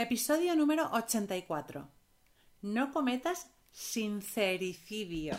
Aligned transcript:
Episodio 0.00 0.54
número 0.54 0.88
84. 0.92 1.88
No 2.62 2.92
cometas 2.92 3.50
sincericidio. 3.72 5.34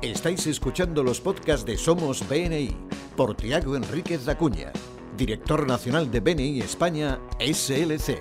Estáis 0.00 0.46
escuchando 0.46 1.02
los 1.02 1.20
podcasts 1.20 1.66
de 1.66 1.76
Somos 1.76 2.26
BNI 2.26 2.74
por 3.14 3.36
Tiago 3.36 3.76
Enríquez 3.76 4.26
Acuña, 4.28 4.72
director 5.14 5.66
nacional 5.66 6.10
de 6.10 6.20
BNI 6.20 6.60
España 6.60 7.20
SLC. 7.38 8.18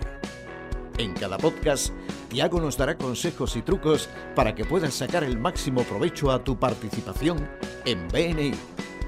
En 0.97 1.13
cada 1.13 1.37
podcast, 1.37 1.93
Tiago 2.27 2.59
nos 2.59 2.75
dará 2.75 2.97
consejos 2.97 3.55
y 3.55 3.61
trucos 3.61 4.09
para 4.35 4.55
que 4.55 4.65
puedas 4.65 4.93
sacar 4.93 5.23
el 5.23 5.39
máximo 5.39 5.83
provecho 5.83 6.31
a 6.31 6.43
tu 6.43 6.59
participación 6.59 7.49
en 7.85 8.09
BNI. 8.09 8.51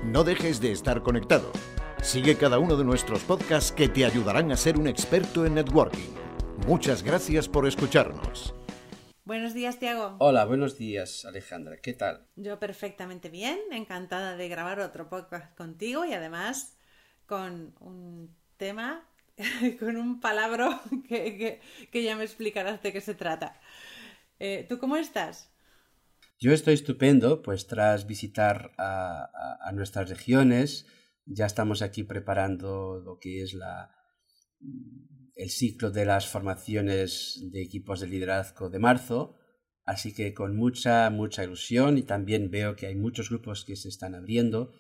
No 0.06 0.24
dejes 0.24 0.62
de 0.62 0.72
estar 0.72 1.04
conectado. 1.04 1.52
Sigue 2.02 2.38
cada 2.38 2.60
uno 2.60 2.78
de 2.78 2.86
nuestros 2.86 3.24
podcasts 3.24 3.72
que 3.72 3.90
te 3.90 4.06
ayudarán 4.06 4.52
a 4.52 4.58
ser 4.58 4.78
un 4.78 4.88
experto 4.88 5.46
en 5.46 5.56
networking. 5.56 6.14
Muchas 6.66 7.04
gracias 7.04 7.50
por 7.50 7.68
escucharnos. 7.68 8.54
Buenos 9.26 9.54
días, 9.54 9.78
Tiago. 9.78 10.16
Hola, 10.20 10.46
buenos 10.46 10.78
días, 10.78 11.26
Alejandra. 11.26 11.78
¿Qué 11.78 11.94
tal? 11.94 12.26
Yo 12.36 12.60
perfectamente 12.60 13.30
bien, 13.30 13.60
encantada 13.72 14.38
de 14.38 14.48
grabar 14.48 14.80
otro 14.80 15.10
podcast 15.10 15.54
contigo 15.58 16.06
y 16.06 16.14
además 16.14 16.78
con 17.26 17.74
un 17.82 18.34
tema, 18.56 19.06
con 19.80 19.98
un 19.98 20.22
palabra 20.22 20.82
que, 21.10 21.60
ya 21.92 22.16
me 22.16 22.24
explicarás 22.24 22.82
de 22.84 22.94
qué 22.94 23.02
se 23.02 23.16
trata. 23.16 23.60
Eh, 24.40 24.66
¿Tú 24.70 24.78
cómo 24.78 24.96
estás? 24.98 25.52
Yo 26.40 26.54
estoy 26.54 26.76
estupendo, 26.76 27.42
pues 27.42 27.66
tras 27.66 28.06
visitar 28.06 28.72
a 28.78 29.72
nuestras 29.74 30.10
regiones, 30.10 30.86
ya 31.28 31.46
estamos 31.46 31.82
aquí 31.82 32.04
preparando 32.04 33.02
lo 33.04 33.18
que 33.20 33.42
es 33.42 33.54
la, 33.54 33.92
el 35.36 35.50
ciclo 35.50 35.92
de 35.92 36.06
las 36.06 36.28
formaciones 36.28 37.40
de 37.52 37.62
equipos 37.62 38.00
de 38.00 38.08
liderazgo 38.08 38.70
de 38.70 38.80
marzo, 38.80 39.36
así 39.86 40.14
que 40.14 40.34
con 40.34 40.56
mucha, 40.56 41.10
mucha 41.10 41.44
ilusión 41.44 41.98
y 41.98 42.04
también 42.04 42.50
veo 42.50 42.76
que 42.76 42.88
hay 42.88 42.96
muchos 42.96 43.30
grupos 43.30 43.66
que 43.66 43.76
se 43.76 43.90
están 43.90 44.16
abriendo, 44.16 44.74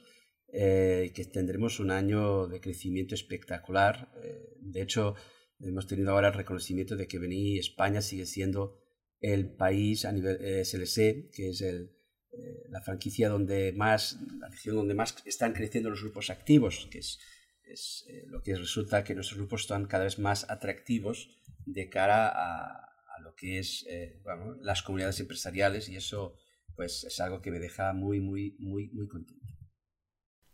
eh, 0.51 1.11
que 1.13 1.25
tendremos 1.25 1.79
un 1.79 1.91
año 1.91 2.47
de 2.47 2.61
crecimiento 2.61 3.15
espectacular. 3.15 4.11
Eh, 4.23 4.57
de 4.61 4.81
hecho, 4.81 5.15
hemos 5.59 5.87
tenido 5.87 6.11
ahora 6.11 6.29
el 6.29 6.33
reconocimiento 6.33 6.95
de 6.95 7.07
que 7.07 7.19
BNI 7.19 7.59
España 7.59 8.01
sigue 8.01 8.25
siendo 8.25 8.79
el 9.19 9.53
país 9.55 10.05
a 10.05 10.11
nivel 10.11 10.37
eh, 10.41 10.63
SLC, 10.63 11.29
que 11.31 11.49
es 11.49 11.61
el, 11.61 11.96
eh, 12.31 12.65
la 12.69 12.81
franquicia 12.81 13.29
donde 13.29 13.73
más, 13.73 14.17
la 14.39 14.49
región 14.49 14.75
donde 14.75 14.93
más 14.93 15.15
están 15.25 15.53
creciendo 15.53 15.89
los 15.89 16.01
grupos 16.01 16.29
activos, 16.29 16.87
que 16.91 16.99
es, 16.99 17.19
es 17.63 18.05
eh, 18.09 18.23
lo 18.27 18.41
que 18.41 18.55
resulta 18.55 19.03
que 19.03 19.15
nuestros 19.15 19.39
grupos 19.39 19.61
están 19.61 19.85
cada 19.85 20.03
vez 20.03 20.19
más 20.19 20.49
atractivos 20.49 21.29
de 21.65 21.89
cara 21.89 22.27
a, 22.27 22.87
a 23.17 23.21
lo 23.21 23.35
que 23.35 23.59
es 23.59 23.85
eh, 23.89 24.21
las 24.61 24.83
comunidades 24.83 25.19
empresariales 25.19 25.89
y 25.89 25.95
eso 25.95 26.35
pues 26.75 27.03
es 27.05 27.19
algo 27.19 27.41
que 27.41 27.51
me 27.51 27.59
deja 27.59 27.91
muy, 27.93 28.19
muy, 28.19 28.55
muy, 28.59 28.89
muy 28.89 29.07
contento. 29.07 29.45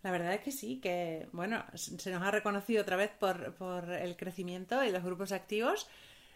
La 0.03 0.11
verdad 0.11 0.33
es 0.33 0.41
que 0.41 0.51
sí, 0.51 0.79
que 0.79 1.27
bueno, 1.31 1.65
se 1.75 2.11
nos 2.11 2.21
ha 2.21 2.31
reconocido 2.31 2.81
otra 2.81 2.97
vez 2.97 3.11
por, 3.19 3.55
por 3.55 3.89
el 3.89 4.15
crecimiento 4.17 4.83
y 4.83 4.91
los 4.91 5.03
grupos 5.03 5.31
activos 5.31 5.87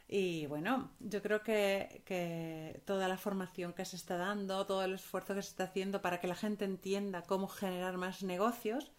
y 0.08 0.45
bueno, 0.45 0.95
yo 1.00 1.22
creo 1.22 1.44
que, 1.44 2.81
toda 2.86 3.08
la 3.09 3.17
formación 3.17 3.73
que 3.73 3.83
se 3.83 3.97
está 3.97 4.16
dando, 4.16 4.66
todo 4.66 4.83
el 4.86 4.94
esfuerzo 4.94 5.36
que 5.36 5.41
se 5.41 5.49
está 5.49 5.66
haciendo 5.66 6.02
para 6.02 6.22
que 6.22 6.27
la 6.27 6.36
gente 6.36 6.64
entienda 6.64 7.23
cómo 7.23 7.47
generar 7.47 7.97
más 7.97 8.23
negocios 8.23 8.91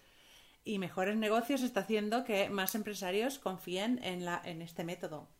y 0.64 0.78
mejores 0.78 1.16
negocios 1.16 1.62
está 1.62 1.80
haciendo 1.80 2.24
que 2.24 2.50
más 2.50 2.74
empresarios 2.74 3.38
confíen 3.38 4.00
en, 4.04 4.26
la, 4.26 4.42
en 4.44 4.60
este 4.60 4.84
método. 4.84 5.30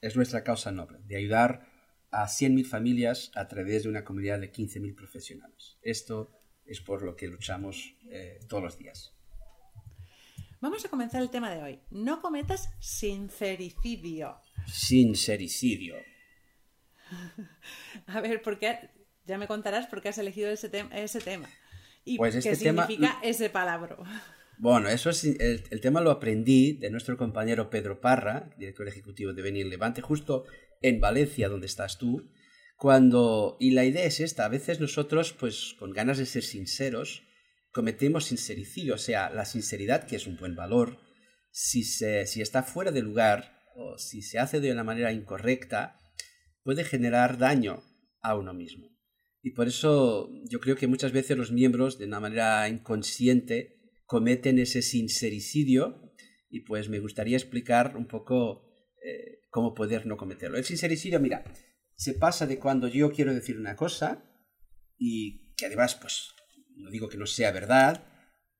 Es 0.00 0.16
nuestra 0.16 0.42
causa 0.42 0.72
noble, 0.72 1.00
de 1.04 1.16
ayudar 1.16 1.66
a 2.10 2.24
100.000 2.24 2.64
familias 2.64 3.30
a 3.34 3.46
través 3.46 3.82
de 3.82 3.90
una 3.90 4.04
comunidad 4.04 4.40
de 4.40 4.50
15.000 4.50 4.94
profesionales. 4.94 5.76
Esto 5.82 6.32
es 6.64 6.80
por 6.80 7.02
lo 7.02 7.14
que 7.14 7.26
luchamos 7.26 7.94
eh, 8.10 8.38
todos 8.48 8.62
los 8.62 8.78
días. 8.78 9.17
Vamos 10.60 10.84
a 10.84 10.88
comenzar 10.88 11.22
el 11.22 11.30
tema 11.30 11.50
de 11.50 11.62
hoy. 11.62 11.80
No 11.90 12.20
cometas 12.20 12.70
sincericidio 12.80 14.40
sincericidio. 14.68 15.96
A 18.06 18.20
ver, 18.20 18.42
¿por 18.42 18.58
qué? 18.58 18.90
Ya 19.26 19.38
me 19.38 19.46
contarás 19.46 19.86
por 19.86 20.00
qué 20.00 20.08
has 20.08 20.18
elegido 20.18 20.50
ese, 20.50 20.70
ese 20.92 21.20
tema. 21.20 21.48
¿Y 22.04 22.16
pues 22.16 22.34
qué 22.34 22.50
este 22.50 22.56
significa 22.56 23.18
ese 23.22 23.50
palabra? 23.50 23.96
Bueno, 24.60 24.88
eso 24.88 25.10
es, 25.10 25.22
el, 25.22 25.80
tema 25.80 26.00
lo 26.00 26.10
aprendí 26.10 26.72
de 26.72 26.90
nuestro 26.90 27.16
compañero 27.16 27.70
Pedro 27.70 28.00
Parra, 28.00 28.50
director 28.58 28.88
ejecutivo 28.88 29.32
de 29.32 29.40
Venir 29.40 29.66
Levante, 29.66 30.02
justo 30.02 30.46
en 30.82 30.98
Valencia, 30.98 31.48
donde 31.48 31.68
estás 31.68 31.96
tú, 31.96 32.28
cuando, 32.76 33.56
y 33.60 33.70
la 33.70 33.84
idea 33.84 34.02
es 34.02 34.18
esta, 34.18 34.46
a 34.46 34.48
veces 34.48 34.80
nosotros, 34.80 35.32
pues 35.32 35.76
con 35.78 35.92
ganas 35.92 36.18
de 36.18 36.26
ser 36.26 36.42
sinceros, 36.42 37.22
cometemos 37.72 38.26
sincericidio, 38.26 38.94
o 38.94 38.98
sea, 38.98 39.30
la 39.30 39.44
sinceridad, 39.44 40.06
que 40.06 40.16
es 40.16 40.26
un 40.26 40.36
buen 40.36 40.54
valor, 40.54 40.98
si, 41.50 41.82
se, 41.82 42.26
si 42.26 42.40
está 42.40 42.62
fuera 42.62 42.90
de 42.90 43.02
lugar, 43.02 43.62
o 43.74 43.98
si 43.98 44.22
se 44.22 44.38
hace 44.38 44.60
de 44.60 44.72
una 44.72 44.84
manera 44.84 45.12
incorrecta, 45.12 45.98
puede 46.62 46.84
generar 46.84 47.38
daño 47.38 47.82
a 48.20 48.36
uno 48.36 48.52
mismo. 48.54 48.88
Y 49.42 49.52
por 49.52 49.68
eso 49.68 50.30
yo 50.50 50.60
creo 50.60 50.76
que 50.76 50.86
muchas 50.86 51.12
veces 51.12 51.36
los 51.36 51.52
miembros, 51.52 51.98
de 51.98 52.06
una 52.06 52.20
manera 52.20 52.68
inconsciente, 52.68 53.78
cometen 54.04 54.58
ese 54.58 54.82
sincericidio 54.82 56.14
y 56.50 56.60
pues 56.60 56.88
me 56.88 56.98
gustaría 56.98 57.36
explicar 57.36 57.96
un 57.96 58.06
poco 58.06 58.64
eh, 59.04 59.40
cómo 59.50 59.74
poder 59.74 60.06
no 60.06 60.16
cometerlo. 60.16 60.58
El 60.58 60.64
sincericidio, 60.64 61.20
mira, 61.20 61.44
se 61.94 62.14
pasa 62.14 62.46
de 62.46 62.58
cuando 62.58 62.88
yo 62.88 63.12
quiero 63.12 63.34
decir 63.34 63.58
una 63.58 63.76
cosa 63.76 64.24
y 64.96 65.54
que 65.54 65.66
además, 65.66 65.94
pues, 65.94 66.34
no 66.78 66.90
digo 66.90 67.08
que 67.08 67.18
no 67.18 67.26
sea 67.26 67.52
verdad, 67.52 68.04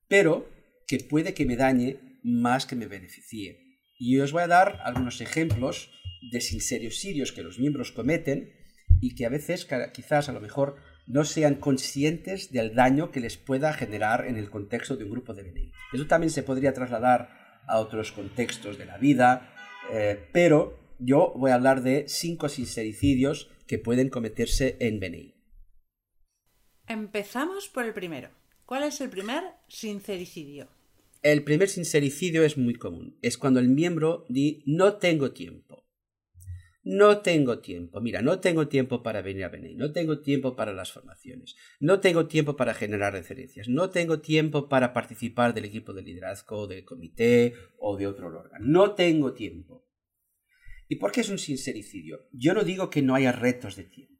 pero 0.07 0.49
que 0.87 0.99
puede 0.99 1.33
que 1.33 1.45
me 1.45 1.55
dañe 1.55 1.99
más 2.23 2.65
que 2.65 2.75
me 2.75 2.87
beneficie. 2.87 3.79
Y 3.97 4.19
os 4.19 4.31
voy 4.31 4.43
a 4.43 4.47
dar 4.47 4.79
algunos 4.83 5.21
ejemplos 5.21 5.91
de 6.31 6.41
sincericidios 6.41 7.31
que 7.31 7.43
los 7.43 7.59
miembros 7.59 7.91
cometen 7.91 8.53
y 9.01 9.15
que 9.15 9.25
a 9.25 9.29
veces 9.29 9.67
quizás 9.93 10.29
a 10.29 10.33
lo 10.33 10.41
mejor 10.41 10.77
no 11.07 11.25
sean 11.25 11.55
conscientes 11.55 12.51
del 12.51 12.75
daño 12.75 13.11
que 13.11 13.19
les 13.19 13.37
pueda 13.37 13.73
generar 13.73 14.25
en 14.27 14.37
el 14.37 14.49
contexto 14.49 14.95
de 14.95 15.05
un 15.05 15.11
grupo 15.11 15.33
de 15.33 15.43
BNI. 15.43 15.71
Eso 15.93 16.07
también 16.07 16.29
se 16.29 16.43
podría 16.43 16.73
trasladar 16.73 17.61
a 17.67 17.79
otros 17.79 18.11
contextos 18.11 18.77
de 18.77 18.85
la 18.85 18.97
vida, 18.97 19.53
eh, 19.91 20.19
pero 20.31 20.79
yo 20.99 21.33
voy 21.35 21.51
a 21.51 21.55
hablar 21.55 21.81
de 21.81 22.05
cinco 22.07 22.49
sincericidios 22.49 23.49
que 23.67 23.79
pueden 23.79 24.09
cometerse 24.09 24.77
en 24.79 24.99
BNI. 24.99 25.38
Empezamos 26.89 27.69
por 27.69 27.85
el 27.85 27.93
primero. 27.93 28.29
¿Cuál 28.65 28.81
es 28.81 28.99
el 28.99 29.11
primer 29.11 29.43
sincericidio? 29.67 30.67
El 31.21 31.43
primer 31.43 31.69
sincericidio 31.69 32.43
es 32.43 32.57
muy 32.57 32.73
común. 32.73 33.15
Es 33.21 33.37
cuando 33.37 33.59
el 33.59 33.69
miembro 33.69 34.25
dice 34.27 34.63
no 34.65 34.95
tengo 34.95 35.31
tiempo. 35.31 35.87
No 36.81 37.19
tengo 37.19 37.59
tiempo. 37.59 38.01
Mira, 38.01 38.23
no 38.23 38.39
tengo 38.39 38.67
tiempo 38.67 39.03
para 39.03 39.21
venir 39.21 39.43
a 39.43 39.49
venir. 39.49 39.77
No 39.77 39.91
tengo 39.91 40.21
tiempo 40.21 40.55
para 40.55 40.73
las 40.73 40.91
formaciones. 40.91 41.55
No 41.79 41.99
tengo 41.99 42.25
tiempo 42.25 42.55
para 42.55 42.73
generar 42.73 43.13
referencias. 43.13 43.69
No 43.69 43.91
tengo 43.91 44.19
tiempo 44.19 44.67
para 44.67 44.91
participar 44.91 45.53
del 45.53 45.65
equipo 45.65 45.93
de 45.93 46.01
liderazgo, 46.01 46.65
del 46.65 46.85
comité 46.85 47.53
o 47.77 47.97
de 47.97 48.07
otro 48.07 48.29
órgano. 48.29 48.65
No 48.65 48.95
tengo 48.95 49.33
tiempo. 49.33 49.87
¿Y 50.87 50.95
por 50.95 51.11
qué 51.11 51.21
es 51.21 51.29
un 51.29 51.37
sincericidio? 51.37 52.27
Yo 52.31 52.55
no 52.55 52.63
digo 52.63 52.89
que 52.89 53.03
no 53.03 53.13
haya 53.13 53.31
retos 53.31 53.75
de 53.75 53.83
tiempo. 53.83 54.18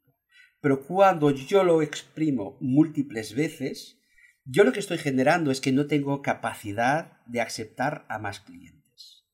Pero 0.60 0.84
cuando 0.84 1.30
yo 1.30 1.64
lo 1.64 1.82
exprimo 1.82 2.58
múltiples 2.60 3.34
veces, 3.34 3.98
yo 4.44 4.64
lo 4.64 4.72
que 4.72 4.80
estoy 4.80 4.98
generando 4.98 5.50
es 5.50 5.60
que 5.60 5.72
no 5.72 5.86
tengo 5.86 6.22
capacidad 6.22 7.24
de 7.26 7.40
aceptar 7.40 8.04
a 8.08 8.18
más 8.18 8.40
clientes. 8.40 9.24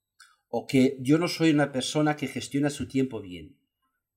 O 0.49 0.67
que 0.67 0.97
yo 1.01 1.19
no 1.19 1.29
soy 1.29 1.51
una 1.51 1.73
persona 1.73 2.17
que 2.17 2.29
gestiona 2.29 2.71
su 2.71 2.87
tiempo 2.87 3.21
bien. 3.21 3.59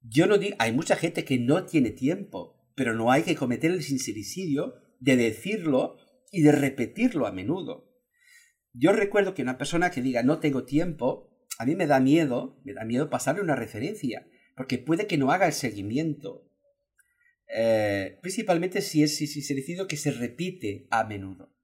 Yo 0.02 0.28
no 0.28 0.38
digo, 0.38 0.56
hay 0.60 0.72
mucha 0.72 0.96
gente 0.96 1.26
que 1.26 1.40
no 1.40 1.66
tiene 1.66 1.92
tiempo, 1.92 2.72
pero 2.76 2.94
no 2.96 3.12
hay 3.12 3.24
que 3.24 3.36
cometer 3.36 3.72
el 3.72 3.84
sincericidio 3.84 4.76
de 5.00 5.18
decirlo 5.18 5.98
y 6.32 6.42
de 6.42 6.52
repetirlo 6.52 7.26
a 7.26 7.32
menudo. 7.32 7.90
Yo 8.74 8.92
recuerdo 8.94 9.34
que 9.34 9.42
una 9.42 9.58
persona 9.58 9.90
que 9.90 10.02
diga 10.02 10.24
no 10.24 10.40
tengo 10.40 10.64
tiempo, 10.64 11.30
a 11.58 11.66
mí 11.66 11.76
me 11.76 11.88
da 11.88 12.00
miedo, 12.00 12.62
me 12.64 12.74
da 12.74 12.86
miedo 12.86 13.10
pasarle 13.10 13.42
una 13.42 13.56
referencia, 13.56 14.28
porque 14.56 14.78
puede 14.78 15.08
que 15.08 15.18
no 15.18 15.32
haga 15.32 15.48
el 15.48 15.54
seguimiento, 15.54 16.49
eh, 17.50 18.20
principalmente 18.22 18.82
si 18.82 19.02
es 19.04 19.18
sincericidio 19.18 19.88
que 19.88 19.98
se 19.98 20.12
repite 20.12 20.88
a 20.92 21.04
menudo. 21.04 21.56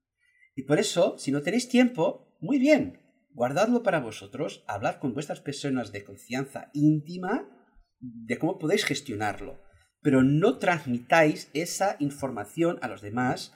Y 0.54 0.62
por 0.62 0.78
eso, 0.78 1.16
si 1.18 1.30
no 1.30 1.42
tenéis 1.42 1.68
tiempo, 1.68 2.36
muy 2.40 2.58
bien, 2.58 3.00
guardadlo 3.30 3.82
para 3.82 4.00
vosotros, 4.00 4.64
hablar 4.66 4.98
con 4.98 5.14
vuestras 5.14 5.40
personas 5.40 5.92
de 5.92 6.04
confianza 6.04 6.70
íntima 6.72 7.48
de 8.00 8.38
cómo 8.38 8.58
podéis 8.58 8.84
gestionarlo. 8.84 9.62
Pero 10.02 10.22
no 10.22 10.58
transmitáis 10.58 11.50
esa 11.54 11.96
información 11.98 12.78
a 12.82 12.88
los 12.88 13.00
demás 13.00 13.54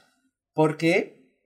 porque 0.53 1.37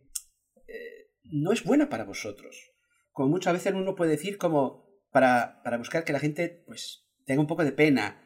eh, 0.66 1.10
no 1.24 1.52
es 1.52 1.64
buena 1.64 1.88
para 1.88 2.04
vosotros. 2.04 2.72
Como 3.12 3.28
muchas 3.30 3.54
veces 3.54 3.72
uno 3.74 3.94
puede 3.94 4.12
decir 4.12 4.38
como, 4.38 4.84
para, 5.12 5.62
para 5.62 5.78
buscar 5.78 6.04
que 6.04 6.12
la 6.12 6.20
gente 6.20 6.64
pues 6.66 7.06
tenga 7.24 7.40
un 7.40 7.46
poco 7.46 7.64
de 7.64 7.72
pena. 7.72 8.20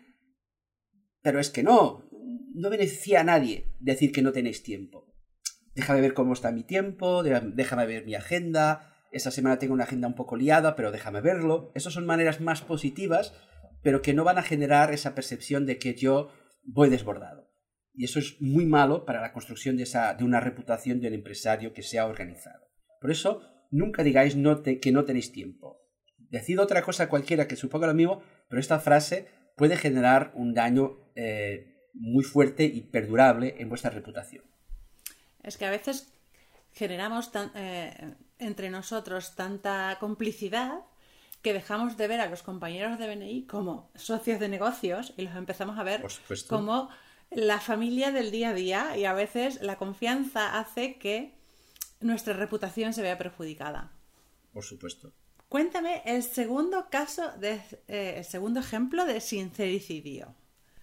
Pero 1.20 1.40
es 1.40 1.50
que 1.50 1.62
no, 1.62 2.07
no 2.58 2.70
beneficia 2.70 3.20
a 3.20 3.24
nadie 3.24 3.72
decir 3.78 4.12
que 4.12 4.22
no 4.22 4.32
tenéis 4.32 4.62
tiempo. 4.62 5.06
Déjame 5.74 6.00
ver 6.00 6.12
cómo 6.12 6.32
está 6.32 6.50
mi 6.50 6.64
tiempo, 6.64 7.22
déjame 7.22 7.86
ver 7.86 8.04
mi 8.04 8.16
agenda. 8.16 8.92
Esta 9.12 9.30
semana 9.30 9.58
tengo 9.58 9.74
una 9.74 9.84
agenda 9.84 10.08
un 10.08 10.16
poco 10.16 10.36
liada, 10.36 10.74
pero 10.74 10.90
déjame 10.90 11.20
verlo. 11.20 11.70
Esas 11.76 11.92
son 11.92 12.04
maneras 12.04 12.40
más 12.40 12.62
positivas, 12.62 13.32
pero 13.82 14.02
que 14.02 14.12
no 14.12 14.24
van 14.24 14.38
a 14.38 14.42
generar 14.42 14.92
esa 14.92 15.14
percepción 15.14 15.66
de 15.66 15.78
que 15.78 15.94
yo 15.94 16.32
voy 16.64 16.90
desbordado. 16.90 17.48
Y 17.94 18.04
eso 18.04 18.18
es 18.18 18.40
muy 18.40 18.66
malo 18.66 19.04
para 19.04 19.20
la 19.20 19.32
construcción 19.32 19.76
de, 19.76 19.84
esa, 19.84 20.14
de 20.14 20.24
una 20.24 20.40
reputación 20.40 21.00
de 21.00 21.08
un 21.08 21.14
empresario 21.14 21.72
que 21.72 21.82
sea 21.82 22.06
organizado. 22.06 22.66
Por 23.00 23.12
eso, 23.12 23.42
nunca 23.70 24.02
digáis 24.02 24.36
que 24.82 24.92
no 24.92 25.04
tenéis 25.04 25.32
tiempo. 25.32 25.80
Decid 26.18 26.60
otra 26.60 26.82
cosa 26.82 27.08
cualquiera 27.08 27.46
que 27.46 27.56
suponga 27.56 27.86
lo 27.86 27.94
mismo, 27.94 28.22
pero 28.48 28.60
esta 28.60 28.80
frase 28.80 29.28
puede 29.56 29.76
generar 29.76 30.32
un 30.34 30.54
daño 30.54 31.10
eh, 31.14 31.77
muy 31.98 32.24
fuerte 32.24 32.64
y 32.64 32.80
perdurable 32.82 33.56
en 33.58 33.68
vuestra 33.68 33.90
reputación. 33.90 34.44
Es 35.42 35.56
que 35.56 35.66
a 35.66 35.70
veces 35.70 36.12
generamos 36.72 37.30
eh, 37.54 38.14
entre 38.38 38.70
nosotros 38.70 39.34
tanta 39.34 39.96
complicidad 40.00 40.80
que 41.42 41.52
dejamos 41.52 41.96
de 41.96 42.08
ver 42.08 42.20
a 42.20 42.28
los 42.28 42.42
compañeros 42.42 42.98
de 42.98 43.06
BNI 43.06 43.46
como 43.46 43.90
socios 43.94 44.40
de 44.40 44.48
negocios 44.48 45.14
y 45.16 45.22
los 45.22 45.36
empezamos 45.36 45.78
a 45.78 45.84
ver 45.84 46.04
como 46.48 46.88
la 47.30 47.60
familia 47.60 48.10
del 48.10 48.30
día 48.30 48.50
a 48.50 48.54
día 48.54 48.96
y 48.96 49.04
a 49.04 49.12
veces 49.12 49.60
la 49.62 49.76
confianza 49.76 50.58
hace 50.58 50.98
que 50.98 51.34
nuestra 52.00 52.34
reputación 52.34 52.92
se 52.92 53.02
vea 53.02 53.18
perjudicada. 53.18 53.92
Por 54.52 54.64
supuesto. 54.64 55.12
Cuéntame 55.48 56.02
el 56.04 56.22
segundo 56.22 56.88
caso, 56.90 57.30
de, 57.38 57.60
eh, 57.88 58.14
el 58.18 58.24
segundo 58.24 58.60
ejemplo 58.60 59.04
de 59.04 59.20
sincericidio. 59.20 60.34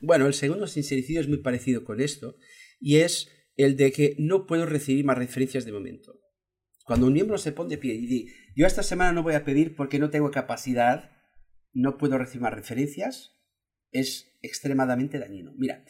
Bueno, 0.06 0.28
el 0.28 0.36
segundo 0.36 0.68
sincericidio 0.68 1.20
es 1.20 1.28
muy 1.28 1.40
parecido 1.40 1.84
con 1.84 2.00
esto 2.00 2.36
y 2.80 2.98
es 2.98 3.32
el 3.56 3.76
de 3.76 3.92
que 3.92 4.16
no 4.20 4.46
puedo 4.46 4.68
recibir 4.68 5.04
más 5.04 5.18
referencias 5.18 5.66
de 5.66 5.72
momento. 5.72 6.22
Cuando 6.86 7.08
un 7.08 7.14
miembro 7.14 7.40
se 7.40 7.52
pone 7.52 7.72
de 7.72 7.80
pie 7.80 7.96
y 7.96 8.06
dice, 8.06 8.34
yo 8.56 8.68
esta 8.68 8.84
semana 8.84 9.14
no 9.14 9.24
voy 9.24 9.34
a 9.34 9.44
pedir 9.44 9.76
porque 9.76 9.98
no 9.98 10.12
tengo 10.12 10.30
capacidad, 10.30 11.10
no 11.74 11.98
puedo 11.98 12.20
recibir 12.20 12.44
más 12.44 12.54
referencias, 12.54 13.34
es 13.92 14.38
extremadamente 14.44 15.18
dañino. 15.18 15.54
Mira, 15.58 15.84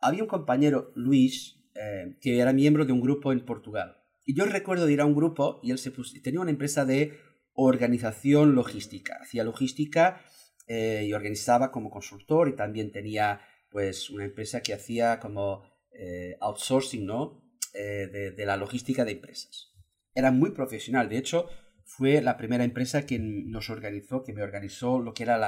había 0.00 0.24
un 0.24 0.28
compañero, 0.28 0.90
Luis, 0.96 1.60
eh, 1.76 2.16
que 2.20 2.40
era 2.40 2.52
miembro 2.52 2.84
de 2.84 2.92
un 2.92 3.00
grupo 3.00 3.32
en 3.32 3.44
Portugal. 3.44 3.98
Y 4.24 4.36
yo 4.36 4.46
recuerdo 4.46 4.86
de 4.86 4.94
ir 4.94 5.00
a 5.00 5.06
un 5.06 5.14
grupo 5.14 5.60
y 5.62 5.70
él 5.70 5.78
se 5.78 5.92
tenía 6.24 6.40
una 6.40 6.50
empresa 6.50 6.84
de 6.84 7.20
organización 7.52 8.56
logística. 8.56 9.16
Hacía 9.22 9.44
logística 9.44 10.24
eh, 10.66 11.04
y 11.06 11.12
organizaba 11.12 11.70
como 11.70 11.90
consultor 11.90 12.48
y 12.48 12.56
también 12.56 12.92
tenía 12.92 13.40
pues 13.70 14.10
una 14.10 14.24
empresa 14.24 14.60
que 14.62 14.74
hacía 14.74 15.18
como 15.20 15.62
eh, 15.92 16.36
outsourcing 16.40 17.04
¿no? 17.04 17.42
de 17.72 18.44
la 18.46 18.56
logística 18.56 19.04
de 19.04 19.12
empresas 19.12 19.74
era 20.14 20.30
muy 20.30 20.50
profesional. 20.50 21.08
De 21.08 21.18
hecho, 21.18 21.48
fue 21.84 22.22
la 22.22 22.36
primera 22.36 22.64
empresa 22.64 23.04
que 23.04 23.18
nos 23.18 23.68
organizó, 23.68 24.22
que 24.22 24.32
me 24.32 24.42
organizó 24.42 25.00
lo 25.00 25.12
que 25.12 25.24
eran 25.24 25.42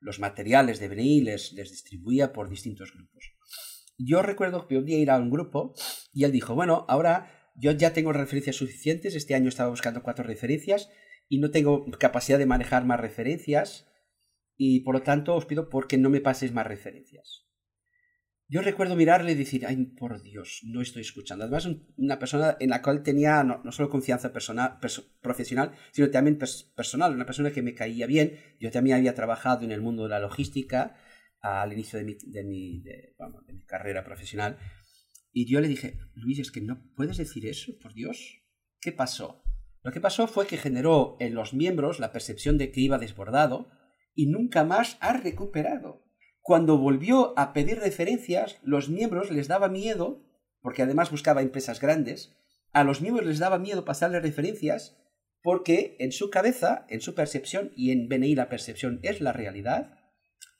los 0.00 0.20
materiales 0.20 0.78
de 0.78 0.88
BNI, 0.88 1.22
les, 1.22 1.52
les 1.52 1.70
distribuía 1.70 2.32
por 2.32 2.48
distintos 2.48 2.92
grupos. 2.92 3.32
Yo 3.98 4.22
recuerdo 4.22 4.66
que 4.66 4.78
un 4.78 4.86
día 4.86 4.98
ir 4.98 5.10
a 5.10 5.18
un 5.18 5.30
grupo 5.30 5.74
y 6.12 6.24
él 6.24 6.32
dijo, 6.32 6.54
bueno, 6.54 6.86
ahora 6.88 7.50
yo 7.54 7.72
ya 7.72 7.92
tengo 7.92 8.12
referencias 8.12 8.56
suficientes, 8.56 9.14
este 9.14 9.34
año 9.34 9.48
estaba 9.48 9.68
buscando 9.68 10.02
cuatro 10.02 10.24
referencias 10.24 10.90
y 11.28 11.38
no 11.38 11.50
tengo 11.50 11.84
capacidad 11.98 12.38
de 12.38 12.46
manejar 12.46 12.84
más 12.84 13.00
referencias 13.00 13.89
y 14.62 14.80
por 14.80 14.94
lo 14.94 15.02
tanto 15.02 15.34
os 15.34 15.46
pido 15.46 15.70
porque 15.70 15.96
no 15.96 16.10
me 16.10 16.20
pases 16.20 16.52
más 16.52 16.66
referencias. 16.66 17.46
Yo 18.46 18.60
recuerdo 18.60 18.94
mirarle 18.94 19.32
y 19.32 19.34
decir, 19.34 19.64
ay, 19.64 19.86
por 19.86 20.20
Dios, 20.20 20.60
no 20.64 20.82
estoy 20.82 21.00
escuchando. 21.00 21.44
Además, 21.44 21.66
una 21.96 22.18
persona 22.18 22.58
en 22.60 22.68
la 22.68 22.82
cual 22.82 23.02
tenía 23.02 23.42
no, 23.42 23.62
solo 23.72 23.88
confianza 23.88 24.34
personal, 24.34 24.78
profesional, 25.22 25.72
sino 25.92 26.10
también 26.10 26.36
personal, 26.76 27.14
una 27.14 27.24
persona 27.24 27.52
que 27.52 27.62
me 27.62 27.72
caía 27.72 28.06
bien. 28.06 28.38
Yo 28.60 28.70
también 28.70 28.98
había 28.98 29.14
trabajado 29.14 29.64
en 29.64 29.72
el 29.72 29.80
mundo 29.80 30.02
de 30.02 30.10
la 30.10 30.20
logística 30.20 30.94
al 31.40 31.72
inicio 31.72 31.98
de 31.98 32.04
mi, 32.04 32.16
de 32.22 32.44
mi, 32.44 32.82
de, 32.82 33.14
mi 33.54 33.64
carrera 33.64 34.04
profesional. 34.04 34.58
Y 35.32 35.50
yo 35.50 35.62
le 35.62 35.68
dije, 35.68 35.96
Luis, 36.12 36.38
es 36.38 36.50
que 36.50 36.60
no 36.60 36.82
puedes 36.96 37.16
decir 37.16 37.46
eso, 37.46 37.72
por 37.80 37.94
Dios. 37.94 38.42
¿Qué 38.78 38.92
pasó? 38.92 39.42
Lo 39.82 39.90
que 39.90 40.02
pasó 40.02 40.26
fue 40.26 40.46
que 40.46 40.58
generó 40.58 41.16
en 41.18 41.34
los 41.34 41.54
miembros 41.54 41.98
la 41.98 42.12
percepción 42.12 42.58
de 42.58 42.72
que 42.72 42.82
iba 42.82 42.98
desbordado 42.98 43.70
y 44.20 44.26
nunca 44.26 44.64
más 44.64 44.98
ha 45.00 45.14
recuperado. 45.14 46.04
Cuando 46.42 46.76
volvió 46.76 47.32
a 47.38 47.54
pedir 47.54 47.78
referencias, 47.78 48.58
los 48.62 48.90
miembros 48.90 49.30
les 49.30 49.48
daba 49.48 49.70
miedo, 49.70 50.22
porque 50.60 50.82
además 50.82 51.10
buscaba 51.10 51.40
empresas 51.40 51.80
grandes, 51.80 52.36
a 52.74 52.84
los 52.84 53.00
miembros 53.00 53.26
les 53.26 53.38
daba 53.38 53.58
miedo 53.58 53.86
pasarle 53.86 54.20
referencias 54.20 54.98
porque 55.42 55.96
en 56.00 56.12
su 56.12 56.28
cabeza, 56.28 56.84
en 56.90 57.00
su 57.00 57.14
percepción, 57.14 57.72
y 57.74 57.92
en 57.92 58.10
BNI 58.10 58.34
la 58.34 58.50
percepción 58.50 59.00
es 59.02 59.22
la 59.22 59.32
realidad, 59.32 59.98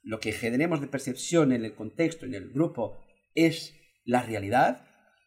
lo 0.03 0.21
que 0.21 0.33
generemos 0.33 0.81
de 0.81 0.87
percepción 0.87 1.53
en 1.53 1.63
el 1.63 1.75
contexto, 1.75 2.25
en 2.25 2.33
el 2.33 2.49
grupo, 2.49 3.05
es 3.35 3.75
la 4.07 4.23
realidad, 4.23 4.87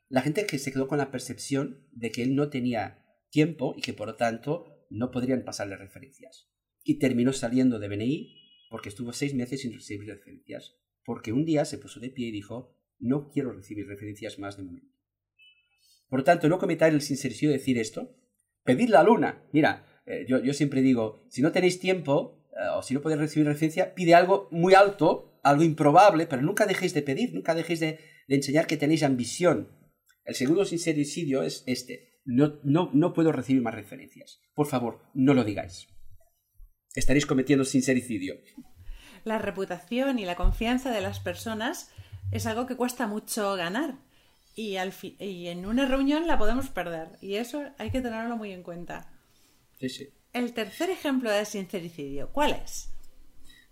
la 0.10 0.24
gente 0.24 0.48
que 0.48 0.58
se 0.58 0.74
quedó 0.74 0.88
con 0.88 0.98
la 0.98 1.12
percepción 1.12 1.88
de 1.92 2.10
que 2.10 2.24
él 2.24 2.34
no 2.34 2.50
tenía 2.50 3.06
tiempo 3.30 3.76
y 3.78 3.82
que 3.82 3.94
por 3.94 4.08
lo 4.08 4.16
tanto 4.16 4.88
no 4.90 5.12
podrían 5.12 5.46
pasarle 5.46 5.78
referencias. 5.78 6.53
Y 6.84 7.00
terminó 7.00 7.34
saliendo 7.34 7.80
de 7.80 7.88
BNI 7.88 8.44
porque 8.74 8.90
estuvo 8.90 9.14
seis 9.14 9.36
meses 9.36 9.62
sin 9.62 9.72
recibir 9.72 10.10
referencias, 10.10 10.76
porque 11.06 11.32
un 11.32 11.46
día 11.46 11.64
se 11.64 11.78
puso 11.78 12.00
de 12.00 12.10
pie 12.10 12.30
y 12.30 12.32
dijo, 12.32 12.76
no 12.98 13.30
quiero 13.30 13.52
recibir 13.54 13.86
referencias 13.86 14.40
más 14.40 14.58
de 14.58 14.64
momento. 14.64 14.98
Por 16.10 16.22
lo 16.22 16.24
tanto, 16.24 16.50
no 16.50 16.58
cometáis 16.58 16.92
el 16.92 17.02
sincericidio 17.02 17.52
de 17.52 17.60
decir 17.60 17.78
esto. 17.78 18.16
Pedid 18.64 18.90
la 18.90 19.04
luna. 19.04 19.44
Mira, 19.52 20.02
eh, 20.08 20.26
yo, 20.28 20.54
siempre 20.56 20.82
digo, 20.82 21.24
si 21.30 21.44
no 21.44 21.52
tenéis 21.52 21.80
tiempo 21.80 22.48
eh, 22.52 22.68
o 22.76 22.82
si 22.82 22.96
no 22.96 23.02
podéis 23.02 23.22
recibir 23.22 23.48
referencia, 23.48 23.94
pide 23.94 24.16
algo 24.16 24.48
muy 24.50 24.74
alto, 24.74 25.40
algo 25.44 25.62
improbable, 25.62 26.26
pero 26.26 26.42
nunca 26.42 26.66
dejéis 26.66 26.96
de 26.96 27.04
pedir, 27.04 27.32
nunca 27.32 27.54
dejéis 27.54 27.80
de, 27.80 28.00
enseñar 28.28 28.66
que 28.66 28.78
tenéis 28.78 29.04
ambición. 29.04 29.70
El 30.26 30.34
segundo 30.34 30.66
sincericidio 30.66 31.44
es 31.44 31.64
este. 31.68 32.22
No, 32.26 32.60
no, 32.64 32.90
no 32.92 33.14
puedo 33.14 33.32
recibir 33.32 33.62
más 33.62 33.76
referencias. 33.76 34.42
Por 34.56 34.66
favor, 34.66 35.02
no 35.14 35.36
lo 35.36 35.44
digáis 35.44 35.93
estaréis 36.96 37.26
cometiendo 37.26 37.66
sincericidio. 37.66 38.36
La 39.24 39.40
reputación 39.40 40.20
y 40.20 40.26
la 40.26 40.36
confianza 40.36 40.92
de 40.92 41.02
las 41.02 41.20
personas 41.20 41.92
es 42.32 42.46
algo 42.46 42.66
que 42.66 42.76
cuesta 42.76 43.08
mucho 43.08 43.56
ganar 43.56 43.96
y, 44.56 44.76
al 44.78 44.94
y 45.20 45.48
en 45.48 45.66
una 45.66 45.88
reunión 45.88 46.28
la 46.28 46.38
podemos 46.38 46.70
perder 46.70 47.18
y 47.22 47.36
eso 47.36 47.64
hay 47.78 47.92
que 47.92 48.02
tenerlo 48.02 48.38
muy 48.38 48.52
en 48.52 48.64
cuenta. 48.64 49.12
Sí, 49.80 49.90
sí. 49.90 50.10
El 50.34 50.54
tercer 50.54 50.90
ejemplo 50.90 51.32
de 51.32 51.46
sincericidio, 51.46 52.32
¿cuál 52.32 52.54
es? 52.64 52.90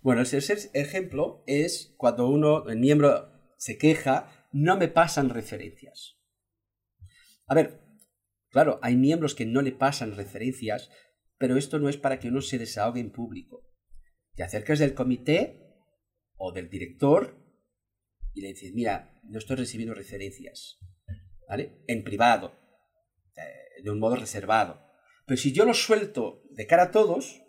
Bueno, 0.00 0.22
el 0.22 0.30
tercer 0.30 0.58
ejemplo 0.74 1.42
es 1.46 1.94
cuando 1.96 2.28
uno, 2.28 2.68
el 2.68 2.78
miembro, 2.78 3.32
se 3.56 3.78
queja, 3.78 4.46
no 4.52 4.76
me 4.76 4.88
pasan 4.88 5.28
referencias. 5.28 6.18
A 7.46 7.54
ver, 7.54 7.80
claro, 8.48 8.78
hay 8.82 8.96
miembros 8.96 9.34
que 9.34 9.46
no 9.46 9.62
le 9.62 9.72
pasan 9.72 10.16
referencias 10.16 10.90
pero 11.42 11.56
esto 11.56 11.80
no 11.80 11.88
es 11.88 11.96
para 11.96 12.20
que 12.20 12.28
uno 12.28 12.40
se 12.40 12.56
desahogue 12.56 13.00
en 13.00 13.10
público. 13.10 13.68
Te 14.36 14.44
acercas 14.44 14.78
del 14.78 14.94
comité 14.94 15.74
o 16.36 16.52
del 16.52 16.70
director 16.70 17.36
y 18.32 18.42
le 18.42 18.48
dices, 18.50 18.72
mira, 18.74 19.20
no 19.24 19.40
estoy 19.40 19.56
recibiendo 19.56 19.92
referencias, 19.92 20.78
¿vale? 21.48 21.82
En 21.88 22.04
privado, 22.04 22.56
de 23.82 23.90
un 23.90 23.98
modo 23.98 24.14
reservado. 24.14 24.86
Pero 25.26 25.36
si 25.36 25.50
yo 25.52 25.64
lo 25.64 25.74
suelto 25.74 26.44
de 26.52 26.68
cara 26.68 26.84
a 26.84 26.90
todos, 26.92 27.42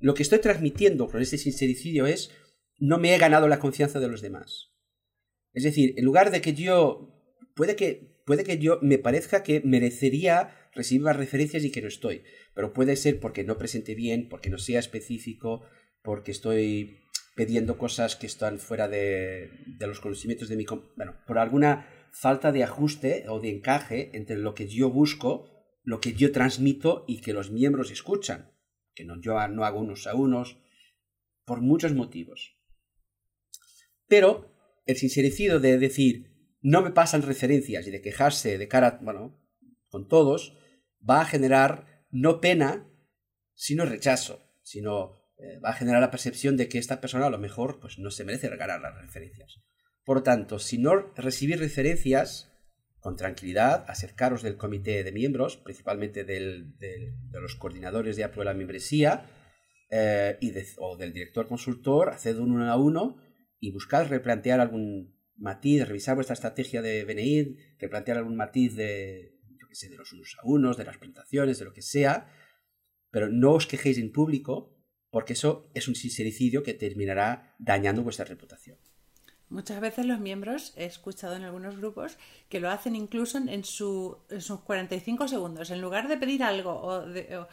lo 0.00 0.12
que 0.12 0.22
estoy 0.22 0.40
transmitiendo 0.40 1.08
con 1.08 1.22
ese 1.22 1.38
sincericidio 1.38 2.06
es, 2.06 2.30
no 2.76 2.98
me 2.98 3.14
he 3.14 3.18
ganado 3.18 3.48
la 3.48 3.58
confianza 3.58 4.00
de 4.00 4.08
los 4.08 4.20
demás. 4.20 4.74
Es 5.54 5.64
decir, 5.64 5.94
en 5.96 6.04
lugar 6.04 6.30
de 6.30 6.42
que 6.42 6.52
yo, 6.52 7.24
puede 7.54 7.74
que, 7.74 8.22
puede 8.26 8.44
que 8.44 8.58
yo 8.58 8.80
me 8.82 8.98
parezca 8.98 9.42
que 9.42 9.62
merecería 9.64 10.54
recibir 10.72 11.02
más 11.02 11.16
referencias 11.16 11.64
y 11.64 11.72
que 11.72 11.82
no 11.82 11.88
estoy 11.88 12.22
pero 12.54 12.72
puede 12.72 12.96
ser 12.96 13.20
porque 13.20 13.44
no 13.44 13.58
presente 13.58 13.94
bien, 13.94 14.28
porque 14.28 14.50
no 14.50 14.58
sea 14.58 14.80
específico, 14.80 15.62
porque 16.02 16.30
estoy 16.30 17.00
pidiendo 17.36 17.78
cosas 17.78 18.16
que 18.16 18.26
están 18.26 18.58
fuera 18.58 18.88
de, 18.88 19.50
los 19.78 20.00
conocimientos 20.00 20.48
de 20.48 20.56
mi... 20.56 20.66
Bueno, 20.96 21.16
por 21.26 21.38
alguna 21.38 21.88
falta 22.12 22.52
de 22.52 22.64
ajuste 22.64 23.24
o 23.28 23.40
de 23.40 23.50
encaje 23.50 24.10
entre 24.14 24.36
lo 24.36 24.54
que 24.54 24.68
yo 24.68 24.90
busco, 24.90 25.48
lo 25.84 26.00
que 26.00 26.12
yo 26.12 26.32
transmito 26.32 27.04
y 27.06 27.20
que 27.20 27.32
los 27.32 27.50
miembros 27.50 27.90
escuchan, 27.90 28.52
que 28.94 29.04
no, 29.04 29.20
yo 29.20 29.46
no 29.48 29.64
hago 29.64 29.80
unos 29.80 30.06
a 30.06 30.14
unos, 30.14 30.58
por 31.44 31.60
muchos 31.60 31.94
motivos. 31.94 32.58
Pero 34.06 34.52
el 34.86 34.96
sincericido 34.96 35.60
de 35.60 35.78
decir, 35.78 36.26
no 36.60 36.82
me 36.82 36.90
pasan 36.90 37.22
referencias 37.22 37.86
y 37.86 37.90
de 37.90 38.02
quejarse 38.02 38.58
de 38.58 38.68
cara, 38.68 38.98
bueno, 39.02 39.40
con 39.88 40.08
todos, 40.08 40.59
va 41.08 41.22
a 41.22 41.26
generar 41.26 42.06
no 42.10 42.40
pena, 42.40 42.88
sino 43.54 43.84
rechazo, 43.84 44.42
sino 44.62 45.20
eh, 45.38 45.58
va 45.64 45.70
a 45.70 45.74
generar 45.74 46.00
la 46.00 46.10
percepción 46.10 46.56
de 46.56 46.68
que 46.68 46.78
esta 46.78 47.00
persona 47.00 47.26
a 47.26 47.30
lo 47.30 47.38
mejor 47.38 47.80
pues, 47.80 47.98
no 47.98 48.10
se 48.10 48.24
merece 48.24 48.48
regalar 48.48 48.80
las 48.80 49.00
referencias. 49.00 49.60
Por 50.04 50.22
tanto, 50.22 50.58
si 50.58 50.78
no 50.78 51.12
recibir 51.16 51.58
referencias, 51.58 52.50
con 53.00 53.16
tranquilidad, 53.16 53.84
acercaros 53.88 54.42
del 54.42 54.56
comité 54.56 55.02
de 55.04 55.12
miembros, 55.12 55.56
principalmente 55.56 56.24
de 56.24 56.64
los 57.32 57.56
coordinadores 57.56 58.16
de 58.16 58.24
apoyo 58.24 58.42
a 58.42 58.52
la 58.52 58.54
membresía 58.54 59.26
eh, 59.90 60.36
y 60.40 60.52
o 60.78 60.96
del 60.96 61.12
director 61.12 61.48
consultor, 61.48 62.10
haced 62.10 62.36
un 62.36 62.52
uno 62.52 62.70
a 62.70 62.76
uno 62.76 63.16
y 63.58 63.72
buscad 63.72 64.06
replantear 64.06 64.60
algún 64.60 65.18
matiz, 65.36 65.86
revisar 65.88 66.14
vuestra 66.14 66.34
estrategia 66.34 66.82
de 66.82 67.04
BNI, 67.04 67.56
replantear 67.78 68.18
algún 68.18 68.36
matiz 68.36 68.76
de, 68.76 69.39
qué 69.70 69.76
sé, 69.76 69.88
de 69.88 69.96
los 69.96 70.12
unos 70.12 70.36
a 70.38 70.44
unos, 70.44 70.76
de 70.76 70.84
las 70.84 70.98
presentaciones, 70.98 71.60
de 71.60 71.64
lo 71.64 71.72
que 71.72 71.80
sea, 71.80 72.26
pero 73.10 73.28
no 73.28 73.52
os 73.52 73.68
quejéis 73.68 73.98
en 73.98 74.10
público 74.10 74.76
porque 75.10 75.34
eso 75.34 75.70
es 75.74 75.86
un 75.86 75.94
sincericidio 75.94 76.64
que 76.64 76.74
terminará 76.74 77.54
dañando 77.58 78.02
vuestra 78.02 78.24
reputación. 78.24 78.78
Muchas 79.48 79.80
veces 79.80 80.06
los 80.06 80.20
miembros, 80.20 80.72
he 80.76 80.84
escuchado 80.84 81.36
en 81.36 81.42
algunos 81.42 81.76
grupos, 81.76 82.18
que 82.48 82.60
lo 82.60 82.68
hacen 82.68 82.96
incluso 82.96 83.38
en, 83.38 83.64
sus 83.64 84.60
45 84.64 85.28
segundos. 85.28 85.70
En 85.70 85.80
lugar 85.80 86.08
de 86.08 86.16
pedir 86.16 86.42
algo 86.42 86.80
o 86.80 87.00
de, 87.02 87.44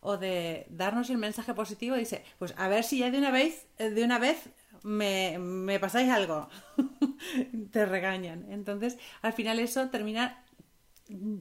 o, 0.00 0.16
de, 0.16 0.66
darnos 0.70 1.10
el 1.10 1.18
mensaje 1.18 1.54
positivo, 1.54 1.96
dice, 1.96 2.24
pues 2.38 2.54
a 2.56 2.68
ver 2.68 2.84
si 2.84 2.98
ya 2.98 3.10
de 3.10 3.18
una 3.18 3.30
vez, 3.30 3.66
de 3.78 4.04
una 4.04 4.18
vez 4.18 4.48
me, 4.82 5.38
me 5.38 5.80
pasáis 5.80 6.10
algo. 6.10 6.48
Te 7.72 7.86
regañan. 7.86 8.50
Entonces, 8.50 8.98
al 9.22 9.32
final 9.32 9.58
eso 9.58 9.90
termina 9.90 10.43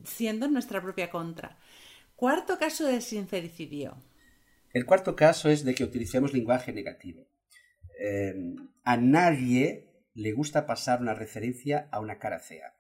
siendo 0.06 0.48
nuestra 0.48 0.82
propia 0.82 1.10
contra. 1.10 1.58
Cuarto 2.16 2.58
caso 2.58 2.86
de 2.86 3.02
sincericidio. 3.02 3.98
El 4.72 4.86
cuarto 4.86 5.16
caso 5.16 5.50
es 5.50 5.64
de 5.64 5.76
que 5.76 5.84
utilicemos 5.84 6.34
lenguaje 6.34 6.74
negativo. 6.74 7.28
Eh, 8.00 8.34
a 8.84 8.98
nadie 8.98 9.94
le 10.14 10.32
gusta 10.32 10.66
pasar 10.66 11.02
una 11.02 11.14
referencia 11.14 11.90
a 11.92 12.00
una 12.00 12.20
cara 12.20 12.40
fea. 12.40 12.76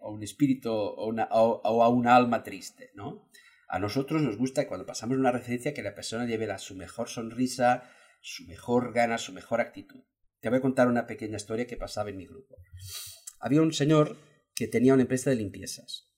O 0.00 0.12
un 0.12 0.22
espíritu 0.22 0.70
o, 0.72 1.12
a 1.12 1.88
un 1.88 2.06
alma 2.06 2.42
triste, 2.42 2.90
¿no? 2.94 3.28
A 3.68 3.78
nosotros 3.78 4.22
nos 4.22 4.38
gusta 4.38 4.66
cuando 4.66 4.86
pasamos 4.86 5.18
una 5.18 5.30
referencia 5.30 5.74
que 5.74 5.82
la 5.82 5.94
persona 5.94 6.24
lleve 6.24 6.46
la, 6.46 6.56
su 6.56 6.74
mejor 6.74 7.10
sonrisa, 7.10 7.82
su 8.22 8.46
mejor 8.46 8.94
gana, 8.94 9.18
su 9.18 9.34
mejor 9.34 9.60
actitud. 9.60 10.02
Te 10.40 10.48
voy 10.48 10.58
a 10.58 10.62
contar 10.62 10.88
una 10.88 11.06
pequeña 11.06 11.36
historia 11.36 11.66
que 11.66 11.76
pasaba 11.76 12.08
en 12.08 12.16
mi 12.16 12.26
grupo. 12.26 12.56
Había 13.40 13.60
un 13.60 13.74
señor 13.74 14.16
que 14.58 14.66
tenía 14.66 14.92
una 14.92 15.02
empresa 15.02 15.30
de 15.30 15.36
limpiezas. 15.36 16.10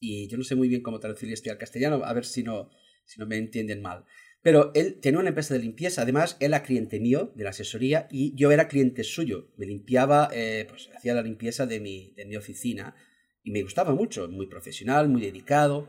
Y 0.00 0.28
yo 0.28 0.36
no 0.36 0.42
sé 0.42 0.56
muy 0.56 0.68
bien 0.68 0.82
cómo 0.82 0.98
traducir 0.98 1.32
esto 1.32 1.50
al 1.50 1.58
castellano, 1.58 2.02
a 2.04 2.12
ver 2.12 2.24
si 2.24 2.42
no, 2.42 2.70
si 3.04 3.20
no 3.20 3.26
me 3.26 3.36
entienden 3.36 3.80
mal. 3.80 4.04
Pero 4.42 4.72
él 4.74 4.98
tenía 5.00 5.20
una 5.20 5.28
empresa 5.28 5.54
de 5.54 5.60
limpieza, 5.60 6.02
además 6.02 6.36
él 6.40 6.48
era 6.48 6.62
cliente 6.62 6.98
mío 7.00 7.32
de 7.36 7.44
la 7.44 7.50
asesoría 7.50 8.08
y 8.10 8.34
yo 8.36 8.50
era 8.50 8.68
cliente 8.68 9.04
suyo. 9.04 9.52
Me 9.56 9.66
limpiaba, 9.66 10.28
eh, 10.32 10.66
pues 10.68 10.90
hacía 10.94 11.14
la 11.14 11.22
limpieza 11.22 11.66
de 11.66 11.80
mi, 11.80 12.12
de 12.16 12.26
mi 12.26 12.36
oficina 12.36 12.94
y 13.42 13.52
me 13.52 13.62
gustaba 13.62 13.94
mucho, 13.94 14.28
muy 14.28 14.48
profesional, 14.48 15.08
muy 15.08 15.22
dedicado. 15.22 15.88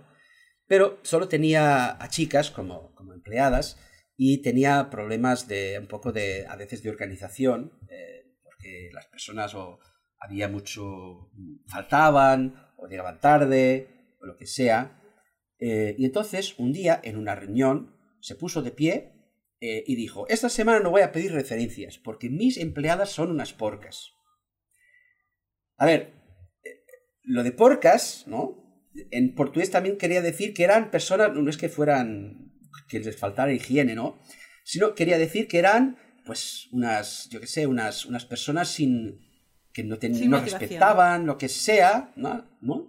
Pero 0.68 1.00
solo 1.02 1.28
tenía 1.28 2.02
a 2.02 2.10
chicas 2.10 2.52
como, 2.52 2.94
como 2.94 3.14
empleadas 3.14 3.78
y 4.16 4.42
tenía 4.42 4.90
problemas 4.90 5.48
de 5.48 5.78
un 5.80 5.88
poco 5.88 6.12
de, 6.12 6.46
a 6.48 6.56
veces 6.56 6.84
de 6.84 6.90
organización, 6.90 7.74
eh, 7.90 8.36
porque 8.44 8.90
las 8.94 9.08
personas 9.08 9.56
o 9.56 9.80
había 10.20 10.48
mucho, 10.48 11.32
faltaban 11.68 12.56
o 12.78 12.88
llegaban 12.88 13.20
tarde 13.20 14.16
o 14.20 14.26
lo 14.26 14.38
que 14.38 14.48
sea. 14.48 15.02
Eh, 15.60 15.96
y 15.98 16.06
entonces 16.06 16.56
un 16.58 16.72
día 16.72 17.00
en 17.04 17.18
una 17.18 17.36
reunión 17.36 17.96
se 18.22 18.36
puso 18.36 18.62
de 18.62 18.72
pie 18.72 19.14
eh, 19.60 19.84
y 19.88 19.96
dijo, 19.96 20.28
esta 20.28 20.50
semana 20.50 20.80
no 20.80 20.92
voy 20.92 21.02
a 21.02 21.12
pedir 21.12 21.34
referencias 21.34 21.98
porque 21.98 22.30
mis 22.30 22.58
empleadas 22.58 23.10
son 23.10 23.32
unas 23.32 23.54
porcas. 23.54 24.12
A 25.78 25.86
ver, 25.86 26.14
eh, 26.64 26.82
lo 27.24 27.44
de 27.44 27.52
porcas, 27.52 28.26
¿no? 28.28 28.64
En 29.12 29.36
portugués 29.36 29.72
también 29.72 29.98
quería 29.98 30.22
decir 30.22 30.54
que 30.54 30.64
eran 30.64 30.90
personas, 30.92 31.34
no 31.34 31.50
es 31.50 31.58
que 31.58 31.70
fueran, 31.70 32.52
que 32.88 33.00
les 33.00 33.18
faltara 33.18 33.54
higiene, 33.54 33.96
¿no? 33.96 34.20
Sino 34.64 34.96
quería 34.96 35.18
decir 35.18 35.48
que 35.48 35.60
eran, 35.60 35.98
pues, 36.26 36.68
unas, 36.72 37.30
yo 37.30 37.40
qué 37.40 37.48
sé, 37.48 37.68
unas, 37.68 38.06
unas 38.06 38.26
personas 38.26 38.70
sin, 38.70 39.27
que 39.78 39.84
no, 39.84 39.98
no 40.28 40.42
respetaban, 40.42 41.28
lo 41.28 41.38
que 41.38 41.48
sea, 41.48 42.12
¿no? 42.16 42.44
¿no? 42.62 42.88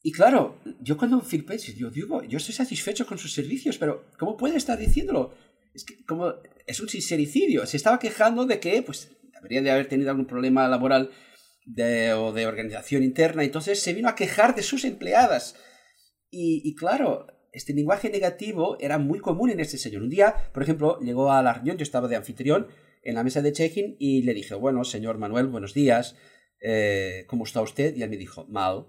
Y 0.00 0.12
claro, 0.12 0.60
yo 0.80 0.96
cuando 0.96 1.20
flipé, 1.20 1.58
yo 1.58 1.90
digo, 1.90 2.22
yo 2.22 2.38
estoy 2.38 2.54
satisfecho 2.54 3.04
con 3.04 3.18
sus 3.18 3.34
servicios, 3.34 3.78
pero 3.78 4.04
¿cómo 4.16 4.36
puede 4.36 4.56
estar 4.56 4.78
diciéndolo? 4.78 5.34
Es 5.74 5.84
que 5.84 6.04
como 6.04 6.32
es 6.66 6.78
un 6.78 6.88
sincericidio. 6.88 7.66
Se 7.66 7.76
estaba 7.76 7.98
quejando 7.98 8.46
de 8.46 8.60
que, 8.60 8.80
pues, 8.82 9.10
debería 9.34 9.62
de 9.62 9.72
haber 9.72 9.88
tenido 9.88 10.10
algún 10.10 10.26
problema 10.26 10.68
laboral 10.68 11.10
de, 11.66 12.12
o 12.12 12.32
de 12.32 12.46
organización 12.46 13.02
interna, 13.02 13.42
entonces 13.42 13.80
se 13.80 13.92
vino 13.92 14.08
a 14.08 14.14
quejar 14.14 14.54
de 14.54 14.62
sus 14.62 14.84
empleadas. 14.84 15.56
Y, 16.30 16.62
y 16.64 16.76
claro, 16.76 17.26
este 17.52 17.74
lenguaje 17.74 18.08
negativo 18.08 18.76
era 18.78 18.98
muy 18.98 19.18
común 19.18 19.50
en 19.50 19.58
este 19.58 19.78
señor. 19.78 20.02
Un 20.02 20.10
día, 20.10 20.32
por 20.52 20.62
ejemplo, 20.62 21.00
llegó 21.00 21.32
a 21.32 21.42
la 21.42 21.54
reunión, 21.54 21.76
yo 21.76 21.82
estaba 21.82 22.06
de 22.06 22.16
anfitrión 22.16 22.68
en 23.04 23.14
la 23.14 23.22
mesa 23.22 23.42
de 23.42 23.52
check-in 23.52 23.96
y 23.98 24.22
le 24.22 24.34
dije, 24.34 24.54
bueno, 24.54 24.84
señor 24.84 25.18
Manuel, 25.18 25.46
buenos 25.46 25.74
días, 25.74 26.16
eh, 26.60 27.24
¿cómo 27.28 27.44
está 27.44 27.60
usted? 27.60 27.94
Y 27.94 28.02
él 28.02 28.10
me 28.10 28.16
dijo, 28.16 28.46
mal. 28.46 28.86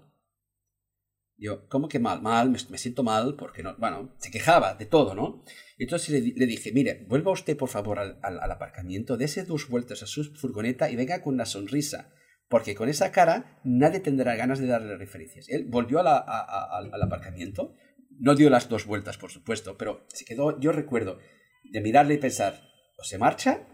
Yo, 1.38 1.68
¿cómo 1.68 1.88
que 1.88 1.98
mal? 1.98 2.22
Mal, 2.22 2.50
me, 2.50 2.78
siento 2.78 3.02
mal 3.02 3.36
porque 3.36 3.62
no, 3.62 3.76
bueno, 3.76 4.14
se 4.18 4.30
quejaba 4.30 4.74
de 4.74 4.86
todo, 4.86 5.14
¿no? 5.14 5.44
Entonces 5.76 6.08
le, 6.34 6.46
dije, 6.46 6.72
mire, 6.72 7.04
vuelva 7.08 7.30
usted 7.30 7.58
por 7.58 7.68
favor 7.68 7.98
al, 7.98 8.18
al, 8.22 8.50
aparcamiento, 8.50 9.18
dése 9.18 9.44
dos 9.44 9.68
vueltas 9.68 10.02
a 10.02 10.06
su 10.06 10.24
furgoneta 10.34 10.90
y 10.90 10.96
venga 10.96 11.20
con 11.20 11.34
una 11.34 11.44
sonrisa, 11.44 12.10
porque 12.48 12.74
con 12.74 12.88
esa 12.88 13.12
cara 13.12 13.60
nadie 13.64 14.00
tendrá 14.00 14.34
ganas 14.34 14.58
de 14.58 14.66
darle 14.66 14.96
referencias. 14.96 15.50
Él 15.50 15.66
volvió 15.68 16.00
a 16.00 16.78
al 16.78 17.02
aparcamiento, 17.02 17.74
no 18.18 18.34
dio 18.34 18.48
las 18.48 18.70
dos 18.70 18.86
vueltas, 18.86 19.18
por 19.18 19.30
supuesto, 19.30 19.76
pero 19.76 20.06
se 20.08 20.24
quedó, 20.24 20.58
yo 20.58 20.72
recuerdo, 20.72 21.18
de 21.64 21.82
mirarle 21.82 22.14
y 22.14 22.18
pensar, 22.18 22.62
o 22.96 23.04
se 23.04 23.18
marcha 23.18 23.66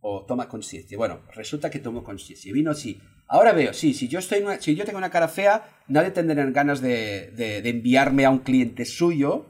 o 0.00 0.24
toma 0.24 0.48
conciencia. 0.48 0.96
Bueno, 0.96 1.20
resulta 1.34 1.70
que 1.70 1.78
tomó 1.78 2.02
conciencia. 2.02 2.52
Vino 2.52 2.70
así, 2.70 3.00
Ahora 3.32 3.52
veo, 3.52 3.72
sí, 3.72 3.94
si 3.94 4.08
yo, 4.08 4.18
estoy 4.18 4.42
si 4.58 4.74
yo 4.74 4.84
tengo 4.84 4.98
una 4.98 5.08
cara 5.08 5.28
fea, 5.28 5.62
nadie 5.86 6.10
tendrá 6.10 6.44
ganas 6.50 6.80
de, 6.80 7.30
de, 7.30 7.68
enviarme 7.68 8.24
a 8.24 8.30
un 8.30 8.40
cliente 8.40 8.84
suyo, 8.84 9.46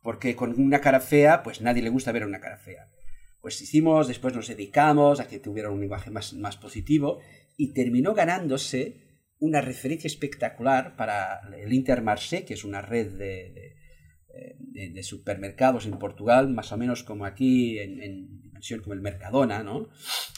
porque 0.00 0.34
con 0.34 0.58
una 0.58 0.80
cara 0.80 0.98
fea, 0.98 1.42
pues 1.42 1.60
nadie 1.60 1.82
le 1.82 1.90
gusta 1.90 2.10
ver 2.10 2.24
una 2.24 2.40
cara 2.40 2.56
fea. 2.56 2.88
Pues 3.42 3.60
hicimos, 3.60 4.08
después 4.08 4.34
nos 4.34 4.48
dedicamos 4.48 5.20
a 5.20 5.28
que 5.28 5.38
tuviera 5.38 5.68
un 5.68 5.80
lenguaje 5.80 6.10
más, 6.10 6.32
más 6.32 6.56
positivo 6.56 7.20
y 7.58 7.74
terminó 7.74 8.14
ganándose 8.14 8.96
una 9.38 9.60
referencia 9.60 10.08
espectacular 10.08 10.96
para 10.96 11.42
el 11.54 11.70
Intermarché, 11.74 12.46
que 12.46 12.54
es 12.54 12.64
una 12.64 12.80
red 12.80 13.12
de, 13.12 13.74
de, 14.58 15.02
supermercados 15.02 15.84
en 15.84 15.98
Portugal, 15.98 16.48
más 16.48 16.72
o 16.72 16.78
menos 16.78 17.02
como 17.02 17.26
aquí 17.26 17.78
en, 17.78 18.02
en 18.02 18.41
como 18.82 18.94
el 18.94 19.00
Mercadona, 19.00 19.62
¿no? 19.62 19.88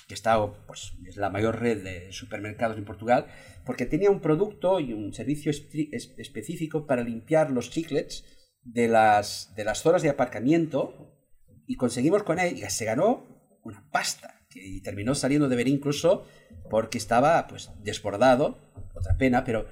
que 0.07 0.15
está, 0.15 0.39
pues, 0.67 0.93
es 1.07 1.17
la 1.17 1.31
mayor 1.31 1.61
red 1.61 1.83
de 1.83 2.13
supermercados 2.13 2.77
en 2.77 2.85
Portugal, 2.85 3.27
porque 3.65 3.87
tenía 3.87 4.11
un 4.11 4.21
producto 4.21 4.81
y 4.81 4.93
un 4.93 5.15
servicio 5.15 5.51
específico 5.51 6.87
para 6.87 7.03
limpiar 7.03 7.51
los 7.51 7.71
chiclets 7.71 8.25
de 8.63 8.89
las, 8.89 9.55
de 9.57 9.65
las 9.65 9.81
zonas 9.83 10.03
de 10.03 10.11
aparcamiento 10.11 11.11
y 11.67 11.77
conseguimos 11.77 12.23
con 12.23 12.39
él, 12.39 12.59
y 12.59 12.71
se 12.71 12.85
ganó 12.85 13.27
una 13.63 13.89
pasta, 13.91 14.47
y 14.55 14.83
terminó 14.83 15.15
saliendo 15.15 15.49
de 15.49 15.57
ver 15.57 15.69
incluso 15.69 16.27
porque 16.69 16.99
estaba 16.99 17.47
pues 17.47 17.71
desbordado, 17.83 18.59
otra 18.95 19.17
pena, 19.17 19.45
pero, 19.45 19.67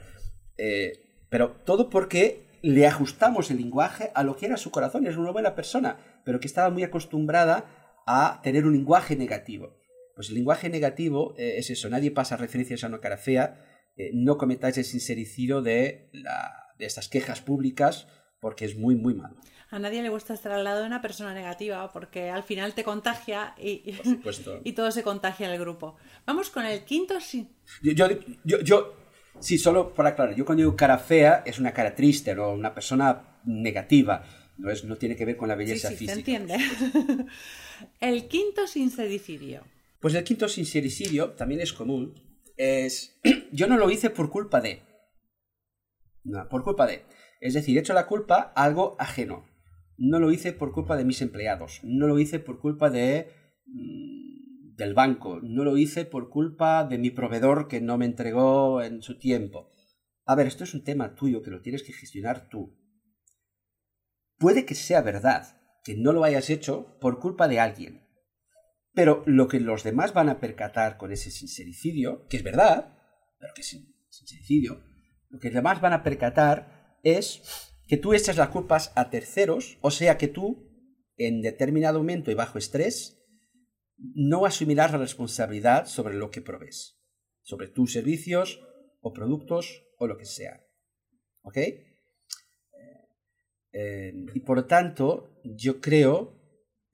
eh, 0.57 1.27
pero 1.29 1.53
todo 1.65 1.91
porque 1.91 2.47
le 2.63 2.87
ajustamos 2.87 3.51
el 3.51 3.59
lenguaje 3.59 4.11
a 4.15 4.23
lo 4.23 4.37
que 4.37 4.47
era 4.47 4.57
su 4.57 4.71
corazón, 4.71 5.07
es 5.07 5.17
una 5.17 5.31
buena 5.31 5.55
persona, 5.55 5.99
pero 6.25 6.41
que 6.41 6.47
estaba 6.47 6.71
muy 6.71 6.85
acostumbrada 6.85 7.82
a 8.07 8.41
tener 8.43 8.67
un 8.67 8.73
lenguaje 8.73 9.17
negativo. 9.17 9.79
Pues 10.15 10.29
el 10.29 10.35
lenguaje 10.35 10.69
negativo 10.69 11.35
eh, 11.39 11.55
es 11.59 11.71
eso, 11.71 11.89
nadie 11.89 12.11
pasa 12.11 12.37
referencias 12.37 12.85
a 12.85 12.89
una 12.89 13.01
cara 13.01 13.17
fea, 13.17 13.65
eh, 13.97 14.11
no 14.15 14.39
cometáis 14.39 14.79
el 14.79 14.85
sincericidio 14.85 15.63
de, 15.63 16.11
de 16.79 16.87
estas 16.87 17.09
quejas 17.09 17.41
públicas 17.41 18.09
porque 18.41 18.65
es 18.65 18.77
muy, 18.77 18.97
muy 18.97 19.15
malo. 19.15 19.37
A 19.71 19.79
nadie 19.79 20.03
le 20.03 20.11
gusta 20.11 20.35
estar 20.35 20.53
al 20.53 20.65
lado 20.65 20.81
de 20.81 20.87
una 20.87 21.01
persona 21.01 21.33
negativa 21.33 21.91
porque 21.93 22.29
al 22.29 22.43
final 22.43 22.75
te 22.75 22.85
contagia 22.85 23.55
y, 23.57 23.97
y 24.65 24.73
todo 24.75 24.91
se 24.91 25.03
contagia 25.03 25.47
en 25.47 25.53
el 25.55 25.61
grupo. 25.61 25.97
Vamos 26.27 26.51
con 26.51 26.67
el 26.67 26.85
quinto. 26.85 27.19
Sí. 27.21 27.49
Yo, 27.83 27.93
yo, 28.45 28.61
yo, 28.61 28.97
sí, 29.41 29.57
solo 29.57 29.95
para 29.95 30.11
aclarar, 30.11 30.35
yo 30.35 30.45
cuando 30.45 30.61
digo 30.61 30.77
cara 30.77 30.99
fea 30.99 31.43
es 31.47 31.59
una 31.59 31.73
cara 31.73 31.95
triste, 31.95 32.35
¿no? 32.35 32.51
una 32.51 32.75
persona 32.75 33.41
negativa. 33.45 34.25
No, 34.59 34.71
es, 34.71 34.85
no 34.85 34.97
tiene 34.97 35.17
que 35.17 35.25
ver 35.25 35.37
con 35.37 35.49
la 35.49 35.55
belleza 35.55 35.89
sí, 35.89 35.97
sí, 35.97 36.07
física. 36.07 36.15
Se 36.15 36.21
entiende. 36.21 36.57
el 38.01 38.29
quinto 38.29 38.67
sincericidio. 38.67 39.65
Pues 40.01 40.15
el 40.15 40.25
quinto 40.25 40.49
sincericidio 40.49 41.31
también 41.31 41.61
es 41.61 41.73
común. 41.73 42.15
Es. 42.57 43.21
Yo 43.53 43.67
no 43.67 43.77
lo 43.77 43.91
hice 43.91 44.11
por 44.11 44.31
culpa 44.31 44.61
de. 44.61 44.83
No, 46.25 46.49
por 46.49 46.65
culpa 46.65 46.87
de. 46.87 47.05
Es 47.41 47.55
decir, 47.55 47.77
he 47.77 47.81
hecho 47.81 47.95
la 47.95 48.07
culpa 48.07 48.53
a 48.55 48.65
algo 48.65 48.97
ajeno. 48.99 49.45
no 49.97 50.19
lo 50.21 50.33
hice 50.33 50.53
por 50.53 50.73
culpa 50.73 50.97
de 50.97 51.05
mis 51.05 51.23
empleados, 51.23 51.81
no 51.83 52.07
lo 52.07 52.19
hice 52.19 52.39
por 52.39 52.61
culpa 52.61 52.91
de 52.91 53.29
mm, 53.67 54.77
del 54.77 54.95
banco, 54.95 55.41
no 55.43 55.65
lo 55.65 55.77
hice 55.77 56.05
por 56.05 56.29
culpa 56.29 56.85
de 56.85 56.99
mi 56.99 57.11
proveedor 57.11 57.69
que 57.69 57.81
no 57.81 57.99
me 57.99 58.07
entregó 58.07 58.83
en 58.83 59.03
su 59.03 59.19
tiempo. 59.19 59.71
A 60.25 60.35
ver, 60.35 60.47
esto 60.47 60.65
es 60.65 60.75
un 60.75 60.85
tema 60.85 61.15
tuyo 61.15 61.43
que 61.43 61.51
lo 61.51 61.61
tienes 61.61 61.83
que 61.83 61.93
gestionar 61.93 62.49
tú. 62.49 62.77
Puede 64.43 64.67
que 64.67 64.75
sea 64.75 65.03
verdad 65.03 65.57
que 65.85 65.95
no 65.97 66.13
lo 66.13 66.25
hayas 66.25 66.51
hecho 66.51 66.99
por 66.99 67.21
culpa 67.21 67.47
de 67.47 67.61
alguien, 67.61 68.09
pero 68.93 69.23
lo 69.25 69.47
que 69.47 69.61
los 69.61 69.85
demás 69.85 70.15
van 70.15 70.29
a 70.29 70.41
percatar 70.41 70.99
con 70.99 71.13
ese 71.13 71.31
sincericidio, 71.31 72.27
que 72.27 72.39
es 72.39 72.43
verdad, 72.43 72.99
pero 73.39 73.55
que 73.55 73.61
es 73.61 73.79
sincericidio, 74.09 74.83
lo 75.29 75.39
que 75.39 75.47
los 75.47 75.55
demás 75.55 75.81
van 75.81 75.93
a 75.93 76.03
percatar 76.03 76.99
es 77.05 77.79
que 77.87 77.97
tú 77.97 78.15
echas 78.15 78.37
las 78.37 78.49
culpas 78.49 78.91
a 78.97 79.11
terceros, 79.11 79.79
o 79.81 79.93
sea 79.93 80.19
que 80.19 80.27
tú, 80.27 80.69
en 81.17 81.41
determinado 81.41 82.01
momento 82.01 82.33
y 82.33 82.35
bajo 82.35 82.59
estrés, 82.59 83.25
no 83.97 84.45
asumirás 84.45 84.91
la 84.91 84.99
responsabilidad 84.99 85.87
sobre 85.87 86.15
lo 86.15 86.33
que 86.33 86.43
provees, 86.43 87.01
sobre 87.43 87.69
tus 87.69 87.93
servicios 87.93 88.61
o 89.01 89.13
productos 89.13 89.85
o 89.99 90.09
lo 90.09 90.19
que 90.19 90.27
sea. 90.27 90.67
¿Ok? 91.43 91.59
Eh, 93.73 94.13
y 94.35 94.41
por 94.41 94.67
tanto, 94.67 95.41
yo 95.45 95.81
creo 95.81 96.39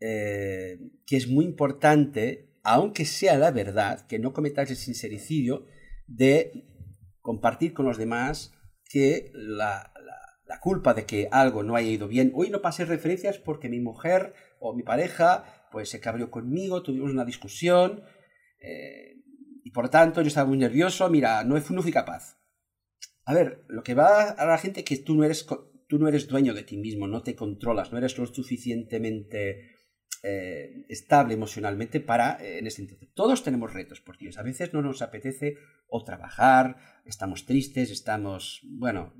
eh, 0.01 0.79
que 1.07 1.17
es 1.17 1.29
muy 1.29 1.45
importante, 1.45 2.57
aunque 2.63 3.05
sea 3.05 3.37
la 3.37 3.51
verdad, 3.51 4.07
que 4.07 4.19
no 4.19 4.33
cometáis 4.33 4.71
el 4.71 4.77
sincericidio 4.77 5.67
de 6.07 6.67
compartir 7.21 7.75
con 7.75 7.87
los 7.87 7.99
demás 7.99 8.53
que 8.89 9.31
la, 9.35 9.93
culpa 10.63 10.95
de 10.95 11.05
que 11.05 11.29
algo 11.31 11.63
no 11.63 11.77
haya 11.77 11.91
ido 11.91 12.09
bien, 12.09 12.33
hoy 12.35 12.51
no 12.51 12.63
pasé 12.63 12.85
referencias 12.85 13.39
porque 13.39 13.69
mi 13.69 13.81
mujer 13.81 14.35
o 14.61 14.75
mi 14.75 14.83
pareja 14.83 15.45
pues 15.71 15.91
se 15.91 16.01
cabrió 16.01 16.31
conmigo, 16.31 16.83
tuvimos 16.83 17.11
una 17.11 17.25
discusión 17.25 18.03
eh, 18.61 19.23
y 19.63 19.71
por 19.71 19.89
tanto 19.91 20.23
yo 20.23 20.29
estaba 20.29 20.49
muy 20.49 20.59
nervioso, 20.59 21.09
mira, 21.11 21.45
no, 21.45 21.55
no 21.57 21.83
fui 21.83 21.93
capaz. 21.93 22.39
A 23.25 23.35
ver, 23.35 23.63
lo 23.69 23.83
que 23.83 23.95
va 23.95 24.31
a 24.31 24.47
la 24.47 24.57
gente 24.57 24.81
es 24.81 24.87
que 24.87 24.97
tú 24.97 25.15
no 25.15 25.25
eres 25.25 25.47
tú 25.89 25.99
no 25.99 26.07
eres 26.07 26.29
dueño 26.29 26.55
de 26.55 26.63
ti 26.63 26.77
mismo, 26.77 27.09
no 27.09 27.23
te 27.23 27.35
controlas, 27.35 27.91
no 27.91 27.99
eres 27.99 28.17
lo 28.19 28.27
suficientemente 28.27 29.79
eh, 30.23 30.85
estable 30.89 31.35
emocionalmente 31.35 32.01
para 32.01 32.43
eh, 32.45 32.59
en 32.59 32.67
ese 32.67 32.83
entonces. 32.83 33.09
Todos 33.15 33.43
tenemos 33.43 33.73
retos, 33.73 34.01
por 34.01 34.19
Dios. 34.19 34.39
A 34.39 34.43
veces 34.43 34.73
no 34.73 34.83
nos 34.83 35.01
apetece 35.01 35.57
o 35.89 36.05
trabajar, 36.05 36.77
estamos 37.07 37.47
tristes, 37.47 37.91
estamos, 37.91 38.61
bueno, 38.65 39.15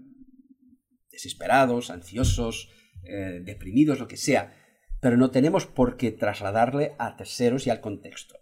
desesperados, 1.11 1.91
ansiosos, 1.91 2.69
eh, 3.05 3.41
deprimidos, 3.43 3.99
lo 3.99 4.09
que 4.09 4.17
sea, 4.17 4.55
pero 5.01 5.17
no 5.17 5.31
tenemos 5.31 5.67
por 5.67 5.97
qué 5.97 6.13
trasladarle 6.13 6.95
a 6.99 7.17
terceros 7.17 7.67
y 7.67 7.71
al 7.71 7.81
contexto. 7.81 8.35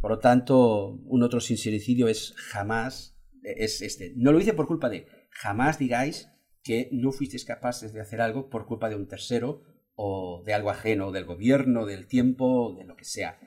Por 0.00 0.10
lo 0.10 0.18
tanto, 0.18 1.00
un 1.06 1.22
otro 1.22 1.40
sincericidio 1.40 2.08
es 2.08 2.34
jamás, 2.36 3.18
es 3.42 3.80
este, 3.80 4.12
no 4.16 4.32
lo 4.32 4.40
hice 4.40 4.52
por 4.52 4.66
culpa 4.66 4.90
de, 4.90 5.06
jamás 5.30 5.78
digáis 5.78 6.28
que 6.64 6.88
no 6.90 7.12
fuisteis 7.12 7.44
capaces 7.44 7.92
de 7.92 8.00
hacer 8.00 8.20
algo 8.20 8.48
por 8.48 8.66
culpa 8.66 8.88
de 8.88 8.96
un 8.96 9.06
tercero 9.06 9.62
o 9.94 10.42
de 10.44 10.54
algo 10.54 10.70
ajeno, 10.70 11.12
del 11.12 11.26
gobierno, 11.26 11.86
del 11.86 12.08
tiempo, 12.08 12.74
de 12.76 12.84
lo 12.84 12.96
que 12.96 13.04
sea. 13.04 13.38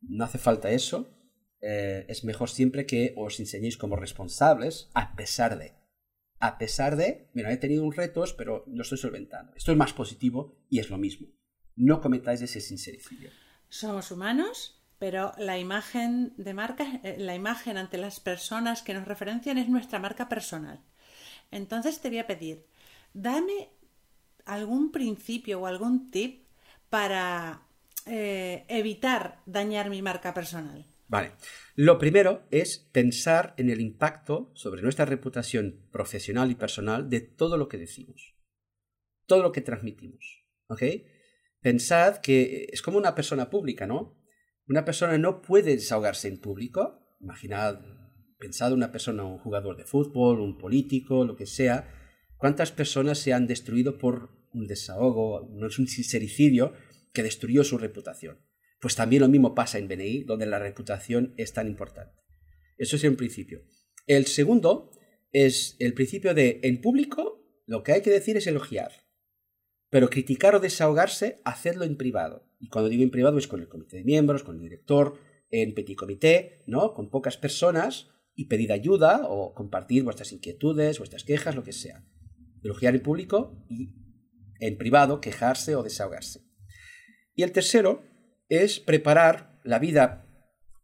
No 0.00 0.24
hace 0.24 0.38
falta 0.38 0.70
eso. 0.70 1.08
Eh, 1.62 2.04
es 2.08 2.24
mejor 2.24 2.50
siempre 2.50 2.84
que 2.84 3.14
os 3.16 3.40
enseñéis 3.40 3.78
como 3.78 3.96
responsables 3.96 4.90
a 4.94 5.14
pesar 5.14 5.58
de. 5.58 5.74
A 6.38 6.58
pesar 6.58 6.96
de, 6.96 7.30
mira, 7.32 7.50
he 7.50 7.56
tenido 7.56 7.84
un 7.84 7.92
retos, 7.92 8.34
pero 8.34 8.64
lo 8.66 8.82
estoy 8.82 8.98
solventando. 8.98 9.54
Esto 9.54 9.72
es 9.72 9.78
más 9.78 9.94
positivo 9.94 10.58
y 10.68 10.80
es 10.80 10.90
lo 10.90 10.98
mismo. 10.98 11.28
No 11.76 12.00
cometáis 12.00 12.42
ese 12.42 12.60
sincericidio. 12.60 13.30
Somos 13.68 14.10
humanos, 14.10 14.84
pero 14.98 15.32
la 15.38 15.58
imagen 15.58 16.34
de 16.36 16.52
marca, 16.52 17.00
eh, 17.04 17.16
la 17.18 17.34
imagen 17.34 17.78
ante 17.78 17.96
las 17.96 18.20
personas 18.20 18.82
que 18.82 18.92
nos 18.92 19.06
referencian 19.06 19.56
es 19.56 19.68
nuestra 19.68 19.98
marca 19.98 20.28
personal. 20.28 20.84
Entonces 21.56 22.00
te 22.00 22.08
voy 22.08 22.18
a 22.18 22.26
pedir, 22.26 22.66
dame 23.14 23.70
algún 24.44 24.92
principio 24.92 25.60
o 25.60 25.66
algún 25.66 26.10
tip 26.10 26.46
para 26.90 27.66
eh, 28.04 28.64
evitar 28.68 29.40
dañar 29.46 29.88
mi 29.88 30.02
marca 30.02 30.34
personal. 30.34 30.86
Vale. 31.08 31.32
Lo 31.74 31.98
primero 31.98 32.46
es 32.50 32.78
pensar 32.78 33.54
en 33.56 33.70
el 33.70 33.80
impacto 33.80 34.50
sobre 34.54 34.82
nuestra 34.82 35.06
reputación 35.06 35.88
profesional 35.90 36.50
y 36.50 36.56
personal 36.56 37.08
de 37.08 37.20
todo 37.20 37.56
lo 37.56 37.68
que 37.68 37.78
decimos, 37.78 38.36
todo 39.26 39.42
lo 39.42 39.52
que 39.52 39.62
transmitimos. 39.62 40.44
¿Ok? 40.68 40.82
Pensad 41.60 42.18
que 42.18 42.68
es 42.70 42.82
como 42.82 42.98
una 42.98 43.14
persona 43.14 43.48
pública, 43.48 43.86
¿no? 43.86 44.20
Una 44.68 44.84
persona 44.84 45.16
no 45.16 45.40
puede 45.40 45.76
desahogarse 45.76 46.28
en 46.28 46.38
público. 46.38 47.16
Imaginad 47.20 47.80
pensado 48.38 48.74
una 48.74 48.92
persona, 48.92 49.24
un 49.24 49.38
jugador 49.38 49.76
de 49.76 49.84
fútbol, 49.84 50.40
un 50.40 50.58
político, 50.58 51.24
lo 51.24 51.36
que 51.36 51.46
sea, 51.46 51.88
cuántas 52.36 52.72
personas 52.72 53.18
se 53.18 53.32
han 53.32 53.46
destruido 53.46 53.98
por 53.98 54.30
un 54.52 54.66
desahogo, 54.66 55.48
no 55.52 55.66
es 55.66 55.78
un 55.78 55.88
sincericidio 55.88 56.72
que 57.12 57.22
destruyó 57.22 57.64
su 57.64 57.78
reputación. 57.78 58.38
Pues 58.80 58.94
también 58.94 59.22
lo 59.22 59.28
mismo 59.28 59.54
pasa 59.54 59.78
en 59.78 59.88
BNI, 59.88 60.24
donde 60.24 60.46
la 60.46 60.58
reputación 60.58 61.34
es 61.36 61.52
tan 61.52 61.66
importante. 61.66 62.22
Eso 62.76 62.96
es 62.96 63.04
un 63.04 63.16
principio. 63.16 63.62
El 64.06 64.26
segundo 64.26 64.90
es 65.32 65.76
el 65.78 65.94
principio 65.94 66.34
de, 66.34 66.60
en 66.62 66.80
público, 66.80 67.42
lo 67.66 67.82
que 67.82 67.92
hay 67.92 68.02
que 68.02 68.10
decir 68.10 68.36
es 68.36 68.46
elogiar. 68.46 68.92
Pero 69.90 70.10
criticar 70.10 70.54
o 70.54 70.60
desahogarse, 70.60 71.40
hacedlo 71.44 71.84
en 71.84 71.96
privado. 71.96 72.48
Y 72.58 72.68
cuando 72.68 72.88
digo 72.88 73.02
en 73.02 73.10
privado 73.10 73.38
es 73.38 73.48
con 73.48 73.60
el 73.60 73.68
comité 73.68 73.98
de 73.98 74.04
miembros, 74.04 74.42
con 74.42 74.56
el 74.56 74.62
director, 74.62 75.18
en 75.50 75.74
petit 75.74 75.96
comité, 75.96 76.62
¿no? 76.66 76.92
Con 76.92 77.10
pocas 77.10 77.36
personas, 77.36 78.10
y 78.36 78.44
pedir 78.46 78.70
ayuda 78.70 79.22
o 79.24 79.54
compartir 79.54 80.04
vuestras 80.04 80.30
inquietudes, 80.32 80.98
vuestras 80.98 81.24
quejas, 81.24 81.56
lo 81.56 81.64
que 81.64 81.72
sea. 81.72 82.04
Elogiar 82.62 82.94
en 82.94 83.02
público 83.02 83.64
y 83.68 83.94
en 84.60 84.76
privado 84.76 85.20
quejarse 85.20 85.74
o 85.74 85.82
desahogarse. 85.82 86.40
Y 87.34 87.42
el 87.42 87.52
tercero 87.52 88.04
es 88.48 88.78
preparar 88.78 89.58
la 89.64 89.78
vida 89.78 90.26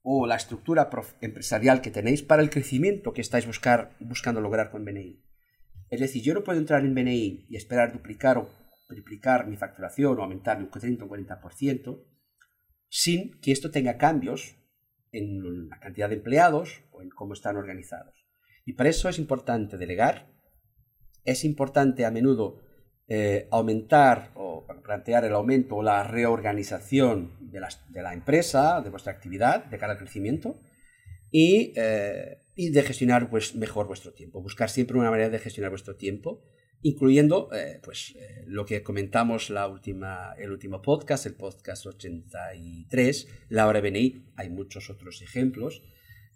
o 0.02 0.26
la 0.26 0.36
estructura 0.36 0.90
empresarial 1.20 1.80
que 1.80 1.90
tenéis 1.90 2.22
para 2.22 2.42
el 2.42 2.50
crecimiento 2.50 3.12
que 3.12 3.20
estáis 3.20 3.46
buscando 3.46 4.40
lograr 4.40 4.70
con 4.70 4.84
BNI. 4.84 5.22
Es 5.90 6.00
decir, 6.00 6.22
yo 6.22 6.34
no 6.34 6.42
puedo 6.42 6.58
entrar 6.58 6.84
en 6.84 6.94
BNI 6.94 7.46
y 7.48 7.56
esperar 7.56 7.92
duplicar 7.92 8.38
o 8.38 8.48
triplicar 8.88 9.46
mi 9.46 9.56
facturación 9.56 10.18
o 10.18 10.22
aumentar 10.22 10.58
un 10.58 10.70
30 10.70 11.04
o 11.04 11.08
40% 11.08 12.04
sin 12.88 13.38
que 13.40 13.52
esto 13.52 13.70
tenga 13.70 13.96
cambios 13.96 14.56
en 15.12 15.68
la 15.68 15.78
cantidad 15.78 16.08
de 16.08 16.16
empleados 16.16 16.82
o 16.90 17.02
en 17.02 17.10
cómo 17.10 17.34
están 17.34 17.56
organizados. 17.56 18.26
Y 18.64 18.72
para 18.74 18.90
eso 18.90 19.08
es 19.08 19.18
importante 19.18 19.76
delegar, 19.76 20.32
es 21.24 21.44
importante 21.44 22.04
a 22.04 22.10
menudo 22.10 22.60
eh, 23.08 23.48
aumentar 23.50 24.30
o 24.34 24.66
plantear 24.82 25.24
el 25.24 25.34
aumento 25.34 25.76
o 25.76 25.82
la 25.82 26.02
reorganización 26.04 27.36
de, 27.40 27.60
de, 27.90 28.02
la 28.02 28.14
empresa, 28.14 28.80
de 28.80 28.90
vuestra 28.90 29.12
actividad, 29.12 29.64
de 29.66 29.78
cara 29.78 29.92
al 29.92 29.98
crecimiento, 29.98 30.60
y, 31.30 31.72
eh, 31.76 32.42
y 32.54 32.70
de 32.70 32.82
gestionar 32.82 33.28
pues, 33.30 33.54
mejor 33.54 33.86
vuestro 33.86 34.12
tiempo. 34.12 34.40
Buscar 34.40 34.70
siempre 34.70 34.98
una 34.98 35.10
manera 35.10 35.30
de 35.30 35.38
gestionar 35.38 35.70
vuestro 35.70 35.96
tiempo 35.96 36.42
incluyendo 36.82 37.48
eh, 37.52 37.80
pues, 37.82 38.14
eh, 38.16 38.44
lo 38.46 38.66
que 38.66 38.82
comentamos 38.82 39.50
la 39.50 39.68
última, 39.68 40.34
el 40.36 40.50
último 40.50 40.82
podcast, 40.82 41.26
el 41.26 41.34
podcast 41.34 41.86
83, 41.86 43.28
la 43.48 43.68
hora 43.68 43.80
hay 44.36 44.50
muchos 44.50 44.90
otros 44.90 45.22
ejemplos, 45.22 45.82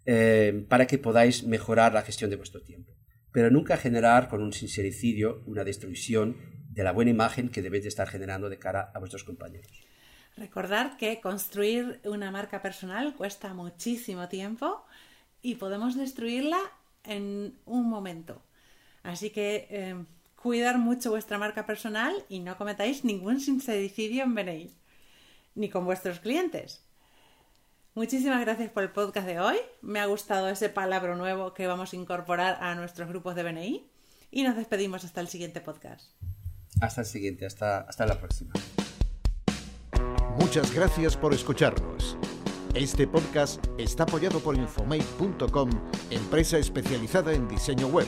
eh, 0.05 0.65
para 0.69 0.87
que 0.87 0.97
podáis 0.97 1.43
mejorar 1.43 1.93
la 1.93 2.01
gestión 2.01 2.29
de 2.29 2.37
vuestro 2.37 2.61
tiempo. 2.61 2.93
Pero 3.33 3.51
nunca 3.51 3.77
generar 3.77 4.29
con 4.29 4.41
un 4.41 4.53
sincericidio 4.53 5.43
una 5.45 5.65
destrucción 5.65 6.37
de 6.71 6.83
la 6.83 6.93
buena 6.93 7.11
imagen 7.11 7.49
que 7.49 7.61
debéis 7.61 7.83
de 7.83 7.89
estar 7.89 8.07
generando 8.07 8.49
de 8.49 8.57
cara 8.57 8.91
a 8.93 8.99
vuestros 8.99 9.25
compañeros. 9.25 9.83
Recordar 10.37 10.97
que 10.97 11.19
construir 11.19 11.99
una 12.05 12.31
marca 12.31 12.61
personal 12.61 13.15
cuesta 13.15 13.53
muchísimo 13.53 14.29
tiempo 14.29 14.85
y 15.41 15.55
podemos 15.55 15.97
destruirla 15.97 16.59
en 17.03 17.57
un 17.65 17.89
momento. 17.89 18.43
Así 19.03 19.29
que 19.29 20.05
cuidar 20.37 20.77
mucho 20.77 21.09
vuestra 21.09 21.37
marca 21.37 21.65
personal 21.65 22.13
y 22.29 22.39
no 22.39 22.57
cometáis 22.57 23.03
ningún 23.03 23.41
sincericidio 23.41 24.23
en 24.23 24.35
BNI, 24.35 24.77
ni 25.55 25.69
con 25.69 25.83
vuestros 25.83 26.19
clientes. 26.19 26.83
Muchísimas 27.95 28.39
gracias 28.41 28.69
por 28.69 28.83
el 28.83 28.91
podcast 28.91 29.27
de 29.27 29.39
hoy. 29.39 29.57
Me 29.81 29.99
ha 29.99 30.05
gustado 30.05 30.47
ese 30.47 30.69
palabra 30.69 31.15
nuevo 31.15 31.53
que 31.53 31.65
vamos 31.65 31.91
a 31.91 31.95
incorporar 31.95 32.59
a 32.61 32.75
nuestros 32.75 33.09
grupos 33.09 33.35
de 33.35 33.43
BNI 33.43 33.89
y 34.29 34.43
nos 34.43 34.55
despedimos 34.55 35.03
hasta 35.03 35.19
el 35.19 35.27
siguiente 35.27 35.59
podcast. 35.59 36.11
Hasta 36.79 37.01
el 37.01 37.07
siguiente, 37.07 37.47
hasta, 37.47 37.79
hasta 37.79 38.05
la 38.05 38.19
próxima. 38.19 38.53
Muchas 40.39 40.71
gracias 40.71 41.17
por 41.17 41.33
escucharnos. 41.33 42.15
Este 42.75 43.07
podcast 43.07 43.65
está 43.79 44.03
apoyado 44.03 44.39
por 44.39 44.55
Infomate.com, 44.55 45.71
empresa 46.11 46.59
especializada 46.59 47.33
en 47.33 47.47
diseño 47.47 47.87
web 47.87 48.07